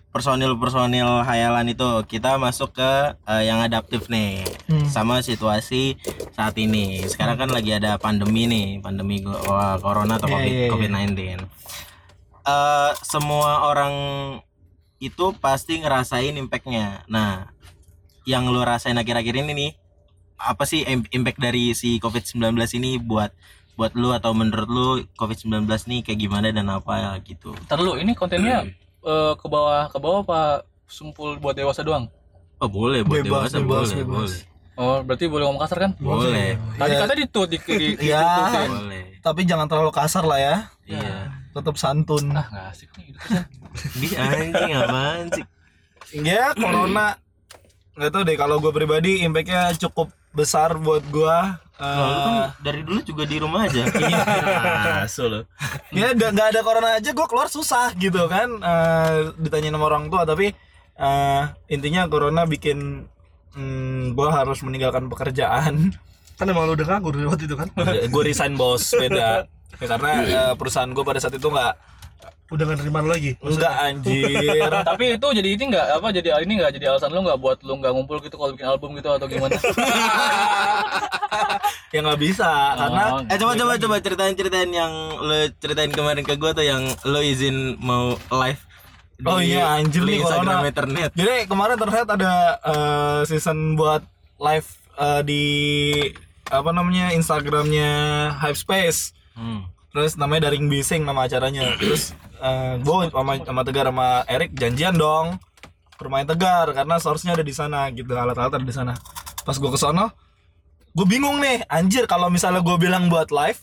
personil-personil 0.09 1.21
hayalan 1.21 1.69
itu. 1.69 1.85
Kita 2.03 2.35
masuk 2.35 2.73
ke 2.73 2.91
eh, 3.15 3.43
yang 3.45 3.61
adaptif 3.61 4.09
nih. 4.09 4.41
Hmm. 4.65 4.89
Sama 4.89 5.21
situasi 5.21 5.93
saat 6.33 6.57
ini. 6.57 7.05
Sekarang 7.05 7.37
kan 7.37 7.53
lagi 7.53 7.69
ada 7.69 7.95
pandemi 7.95 8.49
nih, 8.49 8.81
pandemi 8.81 9.21
wah, 9.21 9.77
corona 9.77 10.17
atau 10.17 10.25
Iya, 10.25 10.33
Covid 10.33 10.49
iya, 10.49 10.65
iya. 10.65 10.69
COVID-19. 10.73 11.21
Eh, 12.41 12.91
semua 13.03 13.69
orang 13.69 13.93
itu 14.99 15.25
pasti 15.35 15.79
ngerasain 15.79 16.35
impactnya. 16.35 17.07
Nah, 17.07 17.47
yang 18.23 18.45
lu 18.45 18.59
rasain 18.59 18.93
akhir-akhir 18.93 19.35
ini 19.37 19.51
nih, 19.53 19.71
apa 20.35 20.63
sih 20.63 20.83
im- 20.83 21.07
impact 21.09 21.39
dari 21.39 21.71
si 21.71 21.97
COVID-19 21.97 22.39
ini 22.75 22.95
buat 22.95 23.31
buat 23.73 23.95
lu 23.95 24.11
atau 24.11 24.35
menurut 24.35 24.67
lu 24.67 24.87
COVID-19 25.15 25.63
nih 25.65 25.99
kayak 26.03 26.19
gimana 26.19 26.47
dan 26.51 26.67
apa 26.67 27.15
gitu. 27.21 27.55
Ntar 27.63 27.79
lu 27.79 27.95
ini 27.95 28.11
kontennya 28.11 28.67
eh, 29.01 29.33
ke 29.33 29.47
bawah 29.47 29.87
ke 29.87 29.97
bawah 29.97 30.19
apa 30.21 30.41
sumpul 30.85 31.39
buat 31.39 31.55
dewasa 31.55 31.79
doang? 31.79 32.11
Oh, 32.59 32.67
boleh 32.67 33.07
buat 33.07 33.23
Bebas, 33.23 33.55
dewasa 33.55 33.57
bebas, 33.57 33.87
boleh, 33.87 34.03
bebas. 34.03 34.31
boleh. 34.35 34.39
Oh, 34.75 34.99
berarti 34.99 35.25
boleh 35.27 35.43
ngomong 35.43 35.59
kasar 35.61 35.77
kan? 35.79 35.91
Boleh. 35.95 36.55
Tadi 36.75 36.91
Ya. 36.91 36.99
kata 36.99 37.13
ditut 37.13 37.47
di, 37.47 37.57
di, 37.57 37.75
di, 37.95 38.05
Ya. 38.05 38.19
ditutin. 38.19 38.69
Boleh. 38.69 39.03
Tapi 39.19 39.41
jangan 39.43 39.67
terlalu 39.67 39.91
kasar 39.91 40.23
lah 40.23 40.39
ya. 40.39 40.55
Iya. 40.83 41.38
Tetap 41.49 41.75
santun. 41.81 42.29
Ah, 42.33 42.45
nggak 42.47 42.65
asik 42.73 42.89
nih 42.97 43.03
gitu 43.09 43.19
kan. 43.25 43.43
Di 44.01 44.09
anjing 44.15 44.71
apaan 44.77 45.25
sih? 45.33 45.45
Ya 46.21 46.53
corona 46.57 47.17
nggak 47.99 48.11
tahu 48.15 48.23
deh 48.23 48.37
kalau 48.39 48.63
gue 48.63 48.71
pribadi 48.71 49.27
impactnya 49.27 49.75
cukup 49.75 50.07
besar 50.31 50.77
buat 50.79 51.03
gue. 51.09 51.37
Nah, 51.79 51.95
lu 51.95 52.19
kan 52.19 52.35
dari 52.59 52.81
dulu 52.83 52.99
juga 53.03 53.23
di 53.23 53.37
rumah 53.39 53.65
aja. 53.67 53.83
Iya, 53.99 55.27
lo. 55.27 55.39
Ya 55.91 56.11
nggak 56.15 56.29
nggak 56.35 56.47
ada 56.55 56.61
corona 56.63 56.89
aja 56.99 57.11
gue 57.11 57.27
keluar 57.27 57.47
susah 57.51 57.91
gitu 57.99 58.29
kan. 58.31 58.49
Eh 58.61 59.35
ditanya 59.41 59.75
sama 59.75 59.85
orang 59.89 60.07
tua 60.07 60.23
tapi 60.23 60.53
eh 60.99 61.43
intinya 61.71 62.07
corona 62.07 62.43
bikin 62.47 63.07
hmm, 63.55 64.15
gue 64.15 64.27
harus 64.31 64.63
meninggalkan 64.63 65.11
pekerjaan. 65.11 65.91
Kan 66.39 66.45
emang 66.47 66.71
lu 66.71 66.79
udah 66.79 66.87
nganggur 66.87 67.19
waktu 67.27 67.51
itu 67.51 67.55
kan? 67.59 67.67
gue 68.07 68.23
resign 68.23 68.55
bos 68.55 68.95
beda. 68.95 69.43
Ya, 69.71 69.85
karena 69.87 70.09
eh, 70.21 70.53
perusahaan 70.55 70.87
gue 70.87 71.01
pada 71.01 71.17
saat 71.17 71.33
itu 71.33 71.45
nggak 71.45 71.73
Udah 72.49 72.65
gak 72.65 72.81
nerima 72.81 72.99
lu 72.99 73.09
lagi. 73.09 73.37
nggak 73.37 73.73
anjir. 73.79 74.69
Tapi 74.89 75.05
itu 75.13 75.27
jadi 75.29 75.49
ini 75.51 75.63
nggak 75.69 75.87
apa 75.95 76.07
jadi 76.09 76.33
ini 76.41 76.57
nggak 76.57 76.71
jadi 76.73 76.85
alasan 76.89 77.09
lu 77.09 77.21
nggak 77.21 77.37
buat 77.37 77.61
lu 77.61 77.77
nggak 77.77 77.93
ngumpul 77.93 78.17
gitu 78.19 78.35
kalau 78.35 78.51
bikin 78.51 78.65
album 78.67 78.97
gitu 78.97 79.05
atau 79.07 79.29
gimana? 79.29 79.53
ya 81.89 81.99
nggak 82.01 82.19
bisa 82.19 82.49
karena 82.75 83.03
Oh, 83.07 83.21
Eh 83.23 83.37
coba 83.37 83.53
coba 83.55 83.73
coba 83.77 83.95
ceritain 83.99 84.33
ceritain 84.33 84.65
yang 84.67 84.89
lo 85.15 85.33
ceritain 85.57 85.89
kemarin 85.89 86.21
ke 86.21 86.33
gua 86.35 86.51
tuh 86.51 86.61
yang 86.63 86.89
lo 87.03 87.21
izin 87.21 87.77
mau 87.77 88.13
live. 88.17 88.61
di- 89.15 89.27
Oh 89.27 89.37
iya, 89.37 89.75
anjir 89.75 90.01
di 90.01 90.15
nih, 90.15 90.23
Instagram 90.23 90.47
corona. 90.57 90.69
internet. 90.69 91.09
Jadi 91.11 91.35
kemarin 91.45 91.75
terlihat 91.77 92.07
ada 92.09 92.33
eh, 92.57 93.19
season 93.25 93.75
buat 93.75 94.01
live 94.39 94.69
eh, 94.97 95.21
di 95.21 95.43
apa 96.47 96.69
namanya 96.71 97.13
Instagramnya 97.13 97.91
Hypespace. 98.37 99.13
Hmm. 99.39 99.63
Terus 99.89 100.19
namanya 100.19 100.51
Daring 100.51 100.67
Bising 100.67 101.01
nama 101.01 101.25
acaranya. 101.25 101.79
Terus 101.79 102.11
gue 102.83 102.95
sama 103.09 103.39
sama 103.41 103.61
Tegar 103.63 103.87
sama 103.89 104.21
Erik 104.27 104.51
janjian 104.53 104.93
dong 104.93 105.39
ke 105.95 106.01
rumah 106.03 106.21
Tegar 106.27 106.67
karena 106.75 106.99
source-nya 106.99 107.33
ada 107.33 107.43
di 107.43 107.55
sana 107.55 107.87
gitu 107.89 108.11
alat-alat 108.13 108.59
ada 108.59 108.65
di 108.67 108.75
sana. 108.75 108.93
Pas 109.47 109.55
gue 109.55 109.69
ke 109.71 109.79
sono, 109.79 110.11
gue 110.93 111.05
bingung 111.07 111.39
nih 111.39 111.63
anjir 111.65 112.05
kalau 112.05 112.27
misalnya 112.29 112.59
gue 112.61 112.75
bilang 112.77 113.07
buat 113.07 113.31
live 113.31 113.57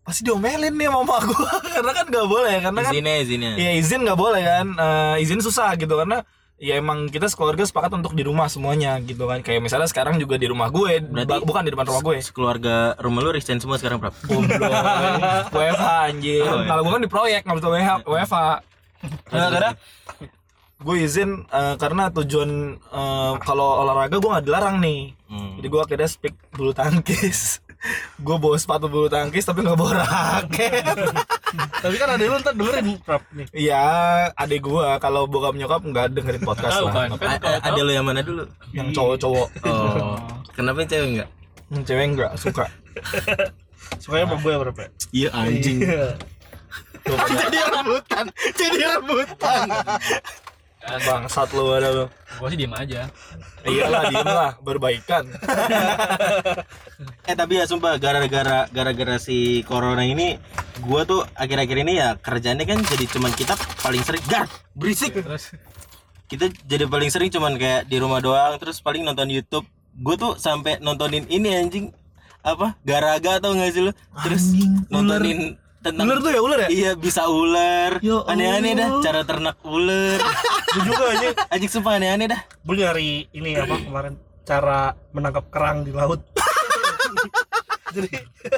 pasti 0.00 0.26
diomelin 0.26 0.74
nih 0.74 0.90
mama 0.90 1.22
gue 1.22 1.48
karena 1.76 1.92
kan 1.92 2.04
gak 2.08 2.26
boleh 2.26 2.56
karena 2.58 2.80
kan 2.82 2.92
Izinnya 2.92 3.14
izinnya. 3.22 3.50
Iya 3.54 3.70
izin 3.78 4.00
nggak 4.02 4.18
boleh 4.18 4.42
kan 4.42 4.66
Eh, 4.74 5.22
izin 5.22 5.38
susah 5.38 5.76
gitu 5.78 5.92
karena 5.94 6.24
ya 6.60 6.76
emang 6.76 7.08
kita 7.08 7.24
sekeluarga 7.24 7.64
sepakat 7.64 7.96
untuk 7.96 8.12
di 8.12 8.20
rumah 8.20 8.44
semuanya 8.46 9.00
gitu 9.00 9.24
kan. 9.24 9.40
Kayak 9.40 9.64
misalnya 9.64 9.88
sekarang 9.88 10.20
juga 10.20 10.36
di 10.36 10.44
rumah 10.44 10.68
gue 10.68 11.00
Berarti- 11.00 11.40
bukan 11.42 11.64
di 11.64 11.72
depan 11.72 11.88
rumah 11.88 12.02
gue. 12.04 12.20
Keluarga 12.30 12.92
rumah 13.00 13.20
lu 13.24 13.32
resign 13.32 13.56
semua 13.58 13.80
sekarang, 13.80 13.96
Prap. 13.96 14.12
goblok 14.28 14.68
WFH 15.50 15.86
anjir. 16.06 16.44
Oh, 16.44 16.60
iya. 16.60 16.68
kalau 16.68 16.80
gue 16.84 16.92
kan 16.92 17.02
di 17.02 17.10
proyek 17.10 17.40
nggak 17.48 17.56
bisa 17.56 17.68
WFH 18.04 18.36
nah, 19.32 19.48
karena 19.48 19.70
gue 20.80 20.96
izin 21.00 21.30
eh, 21.48 21.74
karena 21.80 22.12
tujuan 22.12 22.50
eh, 22.76 23.32
kalau 23.40 23.80
olahraga 23.80 24.20
gue 24.20 24.28
nggak 24.28 24.44
dilarang 24.44 24.76
nih. 24.84 25.16
Hmm. 25.30 25.56
jadi 25.56 25.66
gue 25.70 25.80
akhirnya 25.80 26.08
speak 26.10 26.34
bulu 26.52 26.74
tangkis 26.74 27.62
gue 28.16 28.36
bawa 28.36 28.56
sepatu 28.60 28.86
bulu 28.86 29.08
tangkis 29.08 29.42
tapi 29.42 29.64
nggak 29.64 29.74
bawa 29.74 30.04
raket 30.04 30.84
Tapi 31.80 31.96
kan 31.96 32.08
ada 32.12 32.22
lu 32.22 32.36
ntar 32.38 32.52
dengerin 32.52 33.00
Prap 33.00 33.24
nih. 33.32 33.46
Iya, 33.50 33.82
adek 34.36 34.60
gua 34.62 35.00
kalau 35.00 35.24
bokap 35.24 35.56
nyokap 35.56 35.80
nggak 35.82 36.06
dengerin 36.12 36.42
podcast 36.44 36.78
lah. 36.78 36.92
kan? 36.92 37.08
Makanya 37.10 37.38
Kan 37.40 37.58
ada 37.64 37.80
lo 37.80 37.90
yang 37.90 38.06
mana 38.06 38.20
dulu? 38.20 38.44
Yang 38.70 38.94
cowok-cowok, 38.94 39.48
Oh. 39.64 40.14
Kenapa 40.52 40.84
yang 40.84 40.90
cewek 40.92 41.06
enggak? 41.08 41.28
yang 41.70 41.82
cewek 41.82 42.06
nggak 42.14 42.32
suka. 42.36 42.66
Sukanya 43.98 44.26
sama 44.28 44.36
gue 44.38 44.52
berapa? 44.52 44.80
Iya 45.10 45.28
anjing. 45.32 45.78
jadi 47.40 47.58
rebutan. 47.64 48.24
Jadi 48.54 48.78
rebutan. 48.84 49.66
Bangsat 50.80 51.52
lu 51.52 51.68
ada 51.76 51.88
lu. 51.92 52.04
Gua 52.40 52.48
sih 52.48 52.56
diem 52.56 52.72
aja. 52.72 53.12
Iyalah, 53.68 54.02
diem 54.08 54.24
lah, 54.24 54.52
berbaikan. 54.64 55.28
Eh 57.28 57.36
tapi 57.36 57.60
ya 57.60 57.64
sumpah 57.68 58.00
gara-gara 58.00 58.66
gara-gara 58.72 59.16
si 59.20 59.60
corona 59.68 60.02
ini 60.02 60.40
gua 60.80 61.04
tuh 61.04 61.24
akhir-akhir 61.36 61.76
ini 61.84 61.92
ya 62.00 62.16
kerjanya 62.16 62.64
kan 62.64 62.80
jadi 62.80 63.04
cuman 63.12 63.32
kita 63.36 63.54
paling 63.84 64.02
sering 64.02 64.24
gar 64.28 64.48
berisik. 64.72 65.12
Terus. 65.16 65.52
Kita 66.30 66.46
jadi 66.64 66.86
paling 66.86 67.10
sering 67.10 67.26
cuman 67.28 67.58
kayak 67.58 67.90
di 67.90 67.98
rumah 67.98 68.22
doang 68.22 68.54
terus 68.56 68.78
paling 68.78 69.02
nonton 69.02 69.26
YouTube. 69.26 69.66
Gue 69.98 70.14
tuh 70.14 70.38
sampai 70.38 70.78
nontonin 70.78 71.26
ini 71.26 71.50
anjing. 71.58 71.90
Apa? 72.46 72.78
Garaga 72.86 73.42
atau 73.42 73.52
nggak 73.52 73.70
sih 73.74 73.82
lu? 73.84 73.92
Terus 74.22 74.54
Anjing, 74.54 74.72
nontonin 74.88 75.38
tentang 75.80 76.06
Ular 76.06 76.18
tuh 76.20 76.30
ya 76.30 76.40
ular 76.40 76.58
ya? 76.60 76.68
Iya 76.68 76.90
bisa 76.92 77.24
ular. 77.24 77.98
Ya 78.04 78.20
Aneh-aneh 78.24 78.72
dah 78.76 78.88
cara 79.00 79.20
ternak 79.24 79.56
ular. 79.64 80.20
Gue 80.70 80.82
juga 80.86 81.04
aja 81.10 81.28
Anjing 81.48 81.72
sumpah 81.72 81.96
aneh-aneh 81.96 82.26
dah. 82.28 82.40
gue 82.60 82.76
nyari 82.76 83.10
ini 83.32 83.56
apa 83.56 83.74
kemarin 83.80 84.14
cara 84.42 84.80
menangkap 85.10 85.44
kerang 85.48 85.82
di 85.82 85.90
laut 85.90 86.20
jadi 87.90 88.06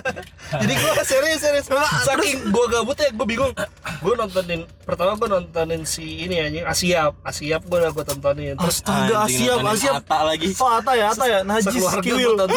jadi 0.62 0.72
gue 0.72 0.92
serius 1.04 1.40
serius 1.40 1.66
saking 2.08 2.52
gue 2.52 2.64
gabut 2.68 2.96
ya 2.96 3.08
gue 3.08 3.26
bingung 3.26 3.52
gue 4.00 4.12
nontonin 4.12 4.68
pertama 4.84 5.16
gue 5.16 5.28
nontonin 5.28 5.82
si 5.84 6.24
ini 6.24 6.36
anjing 6.36 6.64
Asiap 6.64 7.16
Asiap 7.24 7.64
gue 7.64 7.78
udah 7.80 7.92
gue 7.92 8.04
tontonin 8.04 8.54
terus 8.60 8.84
Astaga, 8.84 9.24
Asiap, 9.24 9.58
Asiap. 9.64 9.94
Ata 10.04 10.18
lagi. 10.26 10.48
Oh, 10.52 10.68
Ata 10.68 10.92
ya, 10.92 11.06
Ata 11.12 11.24
ya. 11.24 11.40
Najis, 11.42 11.80
Kiwil. 12.04 12.36
gue 12.36 12.44
tonton 12.44 12.48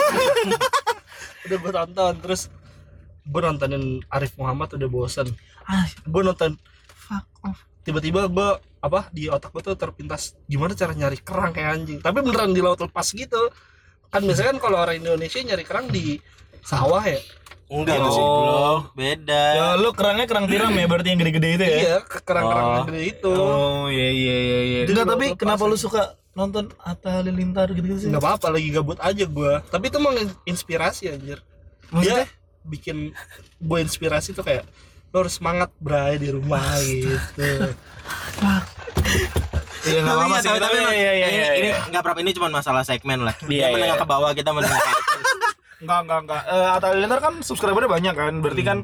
udah 1.46 1.58
gue 1.62 1.72
tonton 1.72 2.14
terus 2.20 2.42
gue 3.25 3.41
nontonin 3.41 3.84
Arif 4.08 4.34
Muhammad 4.36 4.70
udah 4.72 4.88
bosen 4.88 5.27
Ah, 5.63 5.84
gue 6.00 6.22
nonton 6.22 6.53
fuck 6.88 7.25
off. 7.41 7.58
tiba-tiba 7.82 8.25
gue 8.25 8.50
apa 8.79 9.10
di 9.10 9.25
otak 9.27 9.50
gue 9.51 9.62
tuh 9.63 9.75
terpintas 9.75 10.38
gimana 10.44 10.72
cara 10.72 10.94
nyari 10.94 11.17
kerang 11.17 11.51
kayak 11.51 11.70
anjing 11.72 12.00
tapi 12.00 12.20
beneran 12.20 12.50
di 12.50 12.60
laut 12.60 12.77
lepas 12.77 13.08
gitu 13.10 13.50
kan 14.08 14.22
biasanya 14.22 14.50
kan 14.51 14.60
kalau 14.60 14.77
orang 14.79 14.98
Indonesia 14.98 15.38
nyari 15.39 15.63
kerang 15.63 15.88
di 15.88 16.22
sawah 16.62 17.01
ya 17.03 17.17
Enggak 17.65 17.98
Oh. 17.98 18.05
sih, 18.08 18.22
bro. 18.22 18.74
Beda. 18.94 19.41
Ya 19.51 19.65
lu 19.74 19.89
kerangnya 19.89 20.29
kerang 20.29 20.46
tiram 20.46 20.70
ya 20.70 20.86
berarti 20.86 21.10
yang 21.10 21.17
gede-gede 21.17 21.50
itu 21.51 21.63
ya? 21.63 21.74
iya 21.75 21.96
ke- 22.00 22.22
kerang-kerang 22.22 22.65
Oh. 22.72 22.86
gede 22.86 23.01
itu 23.10 23.32
Oh 23.32 23.86
iya 23.88 24.05
iya 24.08 24.36
iya 24.38 24.60
iya. 24.62 24.79
Enggak 24.86 25.05
tapi 25.08 25.25
lepas 25.27 25.39
kenapa 25.41 25.63
lu 25.63 25.74
aja. 25.74 25.82
suka 25.82 26.01
nonton 26.32 26.70
Atta 26.79 27.10
Halilintar 27.15 27.67
gitu-gitu 27.72 28.00
sih? 28.00 28.10
nggak 28.13 28.22
apa-apa 28.22 28.48
lagi 28.51 28.70
gabut 28.70 29.00
aja 29.00 29.25
gue 29.25 29.53
tapi 29.65 29.86
itu 29.88 29.98
menginspirasi 29.98 31.03
anjir 31.10 31.41
Maksudnya? 31.89 32.29
dia 32.29 32.45
bikin 32.66 33.14
gue 33.60 33.80
inspirasi 33.80 34.34
tuh 34.34 34.42
kayak 34.42 34.66
lo 35.10 35.24
harus 35.24 35.40
semangat 35.40 35.72
bray 35.80 36.20
di 36.20 36.30
rumah 36.30 36.66
gitu 36.82 37.14
Iya 39.86 40.02
enggak 40.02 40.16
apa-apa 40.18 40.38
sih. 40.42 40.50
tapi, 40.50 40.60
Tapi 40.66 40.78
iya 40.98 41.12
iya 41.14 41.28
ini, 41.30 41.38
iya. 41.38 41.50
ini 41.54 41.70
iya. 41.70 41.78
nggak 41.94 42.02
apa 42.02 42.18
ini 42.18 42.32
cuma 42.34 42.50
masalah 42.50 42.82
segmen 42.82 43.22
lah. 43.22 43.38
Iya, 43.46 43.70
Dia 43.70 43.74
menengah 43.74 43.98
iya. 43.98 44.02
ke 44.02 44.08
bawah 44.10 44.32
kita 44.34 44.50
menengah. 44.50 44.82
Enggak 45.78 46.00
enggak 46.10 46.20
enggak. 46.26 46.42
Eh 46.50 46.68
Atta 46.74 46.88
Halilintar 46.90 47.20
kan 47.22 47.34
subscribernya 47.46 47.86
banyak 47.86 48.14
kan. 48.18 48.34
Berarti 48.42 48.64
kan 48.66 48.78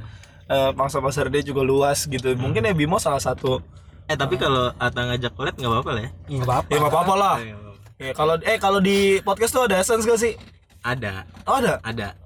eh, 0.46 0.70
pangsa 0.78 1.02
pasar 1.02 1.34
dia 1.34 1.42
juga 1.42 1.66
luas 1.66 2.06
gitu. 2.06 2.38
Mungkin 2.38 2.70
ya 2.70 2.74
Bimo 2.78 3.02
salah 3.02 3.18
satu. 3.18 3.66
Eh 4.06 4.14
tapi 4.14 4.38
kalau 4.38 4.70
Ata 4.78 5.10
ngajak 5.10 5.34
collab 5.34 5.56
nggak 5.58 5.72
apa-apa 5.74 5.90
lah 5.90 6.02
ya. 6.06 6.12
nggak 6.30 6.46
apa-apa 6.46 6.70
Ya 6.70 6.78
enggak 6.78 6.94
apa-apa 6.94 7.14
lah. 7.18 7.36
Iya, 7.42 7.56
Ya, 8.02 8.18
kalau 8.18 8.34
eh 8.42 8.58
kalau 8.58 8.80
di 8.82 9.22
podcast 9.22 9.54
tuh 9.54 9.70
ada 9.70 9.78
essence 9.78 10.10
gak 10.10 10.18
sih? 10.18 10.34
Ada, 10.82 11.22
Oh 11.46 11.62
ada. 11.62 11.78
ada. 11.86 12.18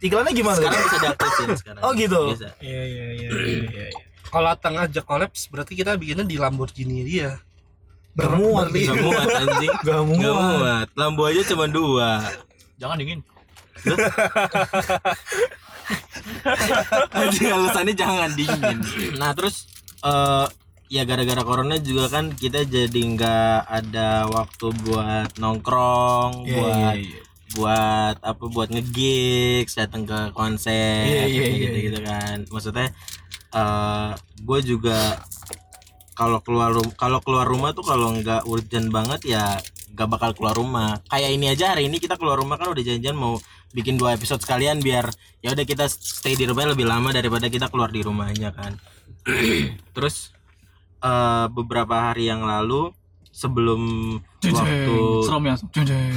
Iklannya 0.00 0.32
gimana? 0.32 0.56
Sekarang 0.56 0.80
bisa 0.80 0.98
diaktifin 0.98 1.48
sekarang. 1.60 1.82
Oh 1.84 1.92
gitu. 1.92 2.22
Bisa. 2.32 2.48
Iya 2.58 2.82
iya 2.88 3.06
iya 3.12 3.28
iya. 3.28 3.64
iya. 3.68 3.86
kalau 4.30 4.54
tengah 4.54 4.86
ngajak 4.86 5.04
kolaps 5.04 5.50
berarti 5.50 5.74
kita 5.74 5.98
bikinnya 5.98 6.22
di 6.22 6.38
Lamborghini 6.38 7.02
dia 7.02 7.42
Gak 8.14 8.30
muat, 8.34 8.70
berli- 8.70 8.86
Gak 8.86 8.96
muat 9.02 9.26
anjing. 9.28 9.74
Gak 9.82 10.02
muat. 10.02 10.22
Gak 10.22 10.34
muat. 10.38 10.86
Lampu 10.98 11.22
aja 11.26 11.42
cuma 11.46 11.66
dua. 11.66 12.10
Jangan 12.78 12.96
dingin. 12.98 13.20
Anjing 17.12 17.50
alasannya 17.50 17.94
jangan 17.94 18.30
dingin. 18.34 18.78
Nah 19.16 19.30
terus 19.34 19.66
eh 20.02 20.46
ya 20.90 21.02
gara-gara 21.06 21.42
corona 21.46 21.78
juga 21.78 22.10
kan 22.10 22.34
kita 22.34 22.66
jadi 22.66 23.00
nggak 23.14 23.58
ada 23.62 24.26
waktu 24.26 24.66
buat 24.82 25.38
nongkrong, 25.38 26.44
Iya, 26.44 26.54
buat 26.58 26.94
iya, 26.98 27.14
iya. 27.14 27.20
Buat 27.56 28.16
apa 28.22 28.44
buat 28.50 28.68
ngegigs, 28.70 29.74
datang 29.74 30.06
ke 30.06 30.30
konser, 30.36 31.06
Iya, 31.06 31.24
iya, 31.26 31.40
kayak 31.42 31.50
iya, 31.50 31.62
gitu-gitu 31.66 32.00
kan. 32.06 32.36
Maksudnya 32.50 32.88
eh 33.50 34.10
gue 34.46 34.60
juga 34.62 35.18
kalau 36.14 36.38
keluar 36.44 36.70
kalau 36.94 37.18
keluar 37.24 37.46
rumah 37.48 37.72
tuh 37.72 37.82
kalau 37.82 38.12
nggak 38.14 38.46
urgent 38.46 38.92
banget 38.92 39.20
ya 39.24 39.58
nggak 39.96 40.08
bakal 40.08 40.30
keluar 40.36 40.54
rumah. 40.54 41.00
Kayak 41.10 41.30
ini 41.34 41.46
aja 41.50 41.74
hari 41.74 41.90
ini 41.90 41.98
kita 41.98 42.14
keluar 42.20 42.38
rumah 42.38 42.60
kan 42.60 42.70
udah 42.70 42.84
janjian 42.84 43.16
mau 43.18 43.40
bikin 43.74 43.98
dua 43.98 44.14
episode 44.14 44.42
sekalian 44.42 44.82
biar 44.82 45.06
ya 45.42 45.54
udah 45.54 45.66
kita 45.66 45.86
stay 45.88 46.34
di 46.34 46.46
rumah 46.46 46.70
lebih 46.70 46.86
lama 46.86 47.10
daripada 47.14 47.46
kita 47.50 47.66
keluar 47.72 47.90
di 47.90 48.04
rumahnya 48.04 48.54
kan. 48.54 48.78
Terus 49.96 50.30
eh, 51.02 51.46
beberapa 51.50 52.12
hari 52.12 52.30
yang 52.30 52.46
lalu 52.46 52.94
sebelum 53.30 53.80
waktu 54.42 54.94
Serem 55.22 55.44
ya. 55.46 55.54
Jeng, 55.70 55.86
jeng. 55.86 56.14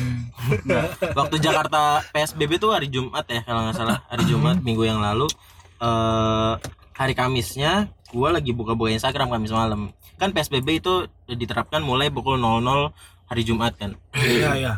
waktu 1.19 1.35
Jakarta 1.37 2.01
PSBB 2.09 2.57
tuh 2.57 2.73
hari 2.73 2.89
Jumat 2.89 3.23
ya 3.29 3.45
kalau 3.45 3.69
nggak 3.69 3.77
salah 3.77 4.01
hari 4.09 4.25
Jumat 4.25 4.59
minggu 4.59 4.83
yang 4.83 4.97
lalu 4.97 5.29
eh 5.77 6.53
hari 6.93 7.13
Kamisnya 7.13 7.89
gua 8.09 8.33
lagi 8.33 8.53
buka-buka 8.53 8.89
Instagram 8.89 9.29
Kamis 9.29 9.53
malam 9.53 9.93
kan 10.17 10.33
PSBB 10.33 10.81
itu 10.81 11.05
diterapkan 11.25 11.81
mulai 11.81 12.09
pukul 12.09 12.37
00 12.37 12.93
hari 13.29 13.41
Jumat 13.41 13.73
kan 13.77 13.97
Iya 14.13 14.51
iya. 14.57 14.73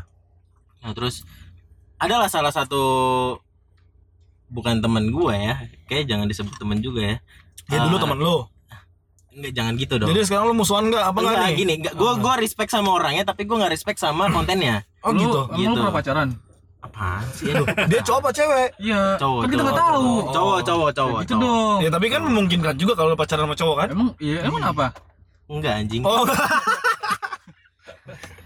nah 0.79 0.91
terus 0.91 1.23
adalah 1.95 2.27
salah 2.27 2.51
satu 2.51 2.83
bukan 4.47 4.79
teman 4.79 5.09
gua 5.09 5.33
ya 5.36 5.55
kayak 5.88 6.07
jangan 6.07 6.27
disebut 6.27 6.55
teman 6.55 6.79
juga 6.79 7.01
ya 7.01 7.17
Dia 7.65 7.79
dulu 7.81 7.95
Eh, 7.97 8.01
teman 8.05 8.17
lu. 8.21 8.38
Enggak 9.35 9.51
jangan 9.53 9.73
gitu 9.75 9.93
dong 9.97 10.07
Jadi 10.09 10.19
sekarang 10.23 10.45
lu 10.47 10.55
musuhan 10.55 10.83
enggak? 10.85 11.03
Apa 11.03 11.17
enggak 11.17 11.33
enggak 11.33 11.45
nih? 11.45 11.57
gini 11.57 11.73
enggak 11.77 11.93
gua 11.93 12.11
gua 12.15 12.33
respect 12.35 12.69
sama 12.69 12.89
orangnya 12.93 13.23
tapi 13.23 13.43
gua 13.43 13.55
nggak 13.59 13.73
respect 13.73 13.97
sama 13.97 14.27
kontennya 14.29 14.87
Oh 15.01 15.11
Lu- 15.11 15.19
gitu. 15.19 15.39
Emang 15.45 15.57
Gitu. 15.57 15.69
lu 15.69 15.77
pernah 15.77 15.93
pacaran? 15.93 16.29
apaan 16.81 17.25
sih 17.31 17.49
Dia 17.89 17.99
cowok 17.99 18.19
apa 18.19 18.29
cewek? 18.31 18.69
Iya. 18.77 19.01
Cowok, 19.17 19.39
Kan 19.41 19.47
kita 19.47 19.57
cowok, 19.57 19.65
nggak 19.67 19.81
tahu. 19.83 20.05
cowok 20.29 20.59
cowok 20.61 20.89
cowok 20.93 21.19
Gitu 21.19 21.31
cowok. 21.31 21.41
dong. 21.43 21.77
Ya 21.81 21.89
tapi 21.89 22.05
kan 22.07 22.21
memungkinkan 22.23 22.73
juga 22.75 22.93
kalau 22.93 23.09
lu 23.09 23.17
pacaran 23.17 23.43
sama 23.43 23.55
cowok 23.55 23.75
kan? 23.75 23.87
Emang 23.89 24.09
iya 24.19 24.39
emang 24.41 24.61
apa? 24.63 24.87
enggak 25.45 25.73
anjing 25.75 26.01
Oh, 26.01 26.21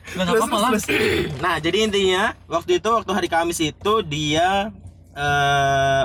Enggak 0.09 0.23
nggak 0.25 0.35
apa-apa 0.41 0.57
lah. 0.57 0.71
Nah, 1.37 1.55
jadi 1.57 1.77
intinya 1.81 2.23
waktu 2.45 2.71
itu 2.75 2.89
waktu 2.89 3.11
hari 3.13 3.27
Kamis 3.27 3.59
itu 3.61 3.93
dia 4.03 4.71
eh 5.11 6.03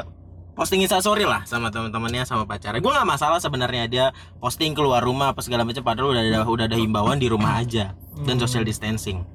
posting 0.54 0.80
instastory 0.86 1.26
lah 1.26 1.42
sama 1.44 1.68
teman-temannya 1.68 2.22
sama 2.24 2.46
pacarnya. 2.46 2.78
Gue 2.78 2.94
nggak 2.94 3.06
masalah 3.06 3.42
sebenarnya 3.42 3.84
dia 3.90 4.06
posting 4.38 4.72
keluar 4.72 5.02
rumah 5.02 5.34
apa 5.34 5.42
segala 5.42 5.66
macam 5.66 5.82
padahal 5.82 6.14
udah 6.14 6.22
ada 6.22 6.40
udah 6.46 6.64
ada 6.70 6.78
himbauan 6.78 7.18
di 7.18 7.26
rumah 7.26 7.58
aja 7.58 7.92
dan 8.22 8.38
social 8.38 8.62
distancing 8.62 9.26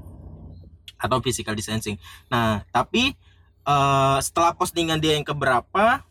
atau 0.99 1.19
physical 1.23 1.55
distancing. 1.55 1.99
Nah, 2.31 2.63
tapi 2.71 3.13
eh 3.67 4.17
setelah 4.23 4.55
postingan 4.55 4.97
dia 4.97 5.13
yang 5.19 5.27
keberapa 5.27 6.01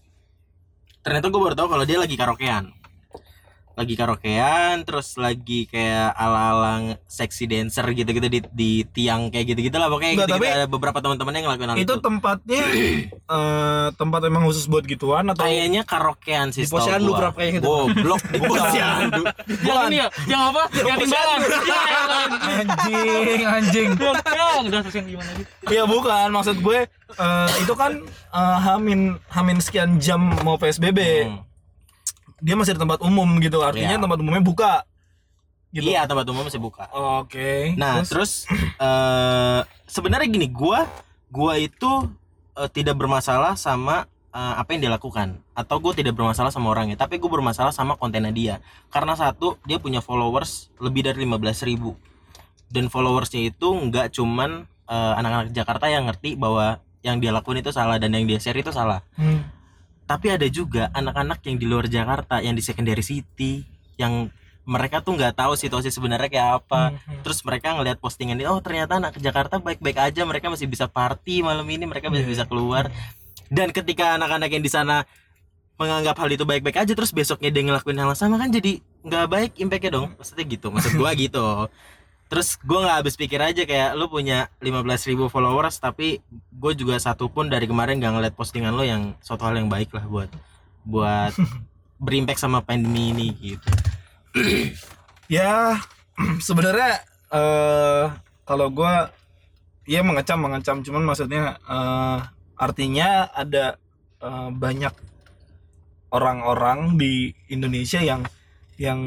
ternyata 1.03 1.33
gue 1.33 1.41
baru 1.41 1.57
tahu 1.57 1.69
kalau 1.73 1.85
dia 1.89 1.99
lagi 1.99 2.15
karaokean 2.15 2.78
lagi 3.79 3.95
karaokean 3.95 4.83
terus 4.83 5.15
lagi 5.15 5.71
kayak 5.71 6.11
ala-ala 6.19 6.99
seksi 7.07 7.47
dancer 7.47 7.87
gitu-gitu 7.95 8.27
di, 8.27 8.41
di 8.51 8.71
tiang 8.91 9.31
kayak 9.31 9.55
gitu-gitu 9.55 9.79
lah 9.79 9.87
pokoknya 9.87 10.19
Nggak, 10.19 10.27
gitu, 10.27 10.35
tapi 10.35 10.47
ada 10.51 10.67
beberapa 10.67 10.99
teman-teman 10.99 11.33
yang 11.39 11.45
ngelakuin 11.47 11.69
hal 11.71 11.77
itu 11.79 11.87
itu, 11.87 11.95
tempatnya 12.03 12.63
eh 13.39 13.87
tempat 13.95 14.21
emang 14.27 14.43
khusus 14.51 14.67
buat 14.67 14.83
gituan 14.83 15.31
atau 15.31 15.47
kayaknya 15.47 15.87
karaokean 15.87 16.51
sih 16.51 16.67
Di 16.67 16.71
posyandu 16.71 17.15
berapa 17.15 17.37
kayak 17.39 17.63
gitu? 17.63 17.67
goblok 17.71 18.23
di 18.35 18.39
posyandu 18.43 19.23
Yang 19.63 19.79
ini 19.89 19.97
ya, 19.97 20.07
yang 20.27 20.43
apa? 20.53 20.63
Yang 20.75 20.97
timbangan. 21.05 21.41
Iya, 21.69 21.89
anjing 22.59 23.43
anjing. 23.45 23.89
Yang 23.97 24.17
yang 24.35 24.65
udah 24.69 24.81
selesai 24.85 25.03
gimana 25.05 25.31
sih? 25.37 25.45
Iya 25.69 25.83
bukan. 25.85 26.29
Maksud 26.33 26.57
gue 26.61 26.79
eh, 27.15 27.51
itu 27.63 27.73
kan 27.75 27.93
eh, 28.33 28.59
hamin 28.65 29.01
hamin 29.31 29.59
sekian 29.61 30.01
jam 30.01 30.21
mau 30.43 30.57
PSBB 30.57 30.99
Hmm. 30.99 31.48
Dia 32.39 32.55
masih 32.55 32.75
di 32.75 32.81
tempat 32.81 33.03
umum 33.03 33.27
gitu 33.43 33.59
artinya 33.61 33.99
Iya. 33.99 34.03
tempat 34.03 34.19
umumnya 34.23 34.43
buka 34.43 34.75
gitu 35.69 35.85
iya 35.85 36.09
tempat 36.09 36.25
umum 36.31 36.49
masih 36.49 36.63
buka 36.63 36.89
oke 36.91 37.77
Nah, 37.77 38.01
terus 38.07 38.49
eh 38.81 39.61
sebenarnya 39.85 40.29
gini, 40.29 40.49
gua 40.49 40.89
gua 41.29 41.61
itu 41.61 42.09
eh, 42.57 42.71
tidak 42.73 42.97
bermasalah 42.97 43.53
sama 43.59 44.09
eh, 44.33 44.55
apa 44.57 44.73
yang 44.73 44.89
dia 44.89 44.93
lakukan 44.93 45.37
atau 45.53 45.77
gue 45.83 45.93
tidak 45.99 46.15
bermasalah 46.15 46.55
sama 46.55 46.71
orangnya, 46.71 46.95
tapi 46.95 47.19
gue 47.19 47.27
bermasalah 47.27 47.75
sama 47.75 47.99
kontennya 47.99 48.31
dia. 48.31 48.55
Karena 48.89 49.19
satu, 49.19 49.59
dia 49.67 49.83
punya 49.83 49.99
followers 49.99 50.71
lebih 50.79 51.03
dari 51.03 51.27
15.000 51.27 51.67
ribu 51.67 51.99
dan 52.71 52.87
followersnya 52.87 53.49
itu 53.49 53.67
nggak 53.67 54.13
cuman 54.15 54.69
anak-anak 54.89 55.53
Jakarta 55.53 55.89
yang 55.89 56.09
ngerti 56.09 56.37
bahwa 56.39 56.81
yang 57.05 57.21
dia 57.21 57.29
lakuin 57.33 57.61
itu 57.61 57.73
salah 57.73 57.97
dan 58.01 58.13
yang 58.13 58.25
dia 58.25 58.41
share 58.41 58.57
itu 58.57 58.73
salah. 58.73 59.05
Hmm. 59.17 59.45
Tapi 60.09 60.27
ada 60.33 60.49
juga 60.49 60.89
anak-anak 60.91 61.45
yang 61.45 61.57
di 61.57 61.67
luar 61.69 61.85
Jakarta 61.87 62.41
yang 62.41 62.57
di 62.57 62.65
secondary 62.65 63.05
city 63.05 63.61
yang 63.95 64.33
mereka 64.65 65.01
tuh 65.01 65.17
nggak 65.17 65.33
tahu 65.35 65.53
situasi 65.55 65.89
sebenarnya 65.89 66.29
kayak 66.29 66.51
apa 66.61 66.93
Hmm. 66.93 67.21
terus 67.21 67.41
mereka 67.41 67.73
ngelihat 67.73 67.97
postingan 67.99 68.37
ini 68.37 68.45
oh 68.45 68.61
ternyata 68.61 68.97
anak 68.97 69.17
ke 69.17 69.21
Jakarta 69.21 69.57
baik-baik 69.57 69.97
aja 69.99 70.23
mereka 70.23 70.49
masih 70.49 70.65
bisa 70.65 70.85
party 70.85 71.41
malam 71.41 71.65
ini 71.65 71.85
mereka 71.85 72.09
masih 72.09 72.25
Iya. 72.25 72.33
bisa 72.37 72.45
keluar 72.45 72.93
dan 73.49 73.69
ketika 73.71 74.17
anak-anak 74.17 74.49
yang 74.49 74.61
di 74.61 74.69
sana 74.69 75.09
menganggap 75.77 76.21
hal 76.21 76.29
itu 76.29 76.45
baik-baik 76.45 76.75
aja 76.79 76.93
terus 76.93 77.13
besoknya 77.13 77.49
dia 77.49 77.65
ngelakuin 77.65 77.97
hal 77.97 78.13
sama 78.13 78.37
kan 78.37 78.51
jadi 78.51 78.77
nggak 79.01 79.27
baik 79.27 79.53
impactnya 79.57 79.91
dong 79.95 80.09
maksudnya 80.15 80.45
gitu 80.45 80.67
maksud 80.69 80.93
gua 80.95 81.17
gitu 81.25 81.49
terus 82.29 82.61
gua 82.61 82.85
nggak 82.85 82.99
habis 83.01 83.17
pikir 83.17 83.41
aja 83.41 83.65
kayak 83.65 83.97
lu 83.97 84.13
punya 84.13 84.53
15.000 84.61 85.17
followers 85.33 85.81
tapi 85.81 86.21
gue 86.31 86.73
juga 86.77 87.01
satu 87.01 87.33
pun 87.33 87.49
dari 87.49 87.65
kemarin 87.65 87.97
nggak 87.97 88.13
ngeliat 88.15 88.35
postingan 88.37 88.77
lo 88.77 88.85
yang 88.85 89.17
suatu 89.25 89.49
hal 89.49 89.57
yang 89.57 89.73
baik 89.73 89.89
lah 89.97 90.05
buat 90.05 90.31
buat 90.85 91.33
berimpact 92.05 92.39
sama 92.39 92.61
pandemi 92.61 93.11
ini 93.17 93.29
gitu. 93.37 93.69
Ya 95.29 95.77
sebenarnya 96.47 97.05
eh 97.29 98.05
kalau 98.49 98.73
gua 98.73 99.13
ya 99.85 100.01
mengecam 100.01 100.41
mengecam 100.41 100.81
cuman 100.81 101.05
maksudnya 101.05 101.61
eh 101.69 102.19
artinya 102.57 103.29
ada 103.37 103.77
eh, 104.25 104.51
banyak 104.53 104.95
orang-orang 106.13 106.97
di 106.97 107.33
Indonesia 107.53 108.01
yang 108.01 108.25
yang 108.81 109.01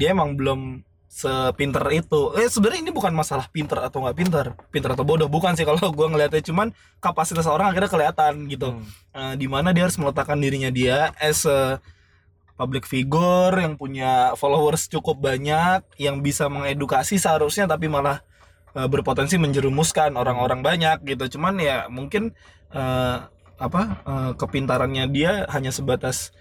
dia 0.00 0.16
emang 0.16 0.34
belum 0.34 0.82
sepinter 1.08 1.82
itu. 1.90 2.36
Eh 2.36 2.46
sebenarnya 2.52 2.84
ini 2.84 2.92
bukan 2.92 3.10
masalah 3.16 3.48
pinter 3.48 3.80
atau 3.80 4.04
nggak 4.04 4.16
pinter, 4.16 4.46
pinter 4.68 4.92
atau 4.92 5.02
bodoh 5.08 5.26
bukan 5.26 5.56
sih 5.56 5.64
kalau 5.64 5.80
gua 5.96 6.12
ngeliatnya 6.12 6.44
cuman 6.44 6.70
kapasitas 7.00 7.48
orang 7.48 7.72
akhirnya 7.72 7.90
kelihatan 7.90 8.46
gitu. 8.46 8.78
Eh, 9.16 9.34
di 9.40 9.48
mana 9.48 9.72
dia 9.72 9.88
harus 9.88 9.96
meletakkan 9.96 10.36
dirinya 10.38 10.68
dia 10.68 11.10
as 11.18 11.48
a 11.48 11.80
public 12.58 12.84
figure 12.90 13.54
yang 13.54 13.78
punya 13.78 14.34
followers 14.34 14.90
cukup 14.90 15.22
banyak 15.22 15.86
yang 15.96 16.20
bisa 16.20 16.50
mengedukasi 16.50 17.14
seharusnya 17.16 17.70
tapi 17.70 17.86
malah 17.86 18.20
eh, 18.74 18.88
berpotensi 18.90 19.38
menjerumuskan 19.38 20.18
orang-orang 20.18 20.60
banyak 20.60 21.06
gitu 21.06 21.38
cuman 21.38 21.54
ya 21.62 21.86
mungkin 21.86 22.34
eh, 22.74 23.16
apa 23.58 23.82
eh, 24.02 24.32
kepintarannya 24.34 25.06
dia 25.08 25.46
hanya 25.54 25.70
sebatas 25.70 26.34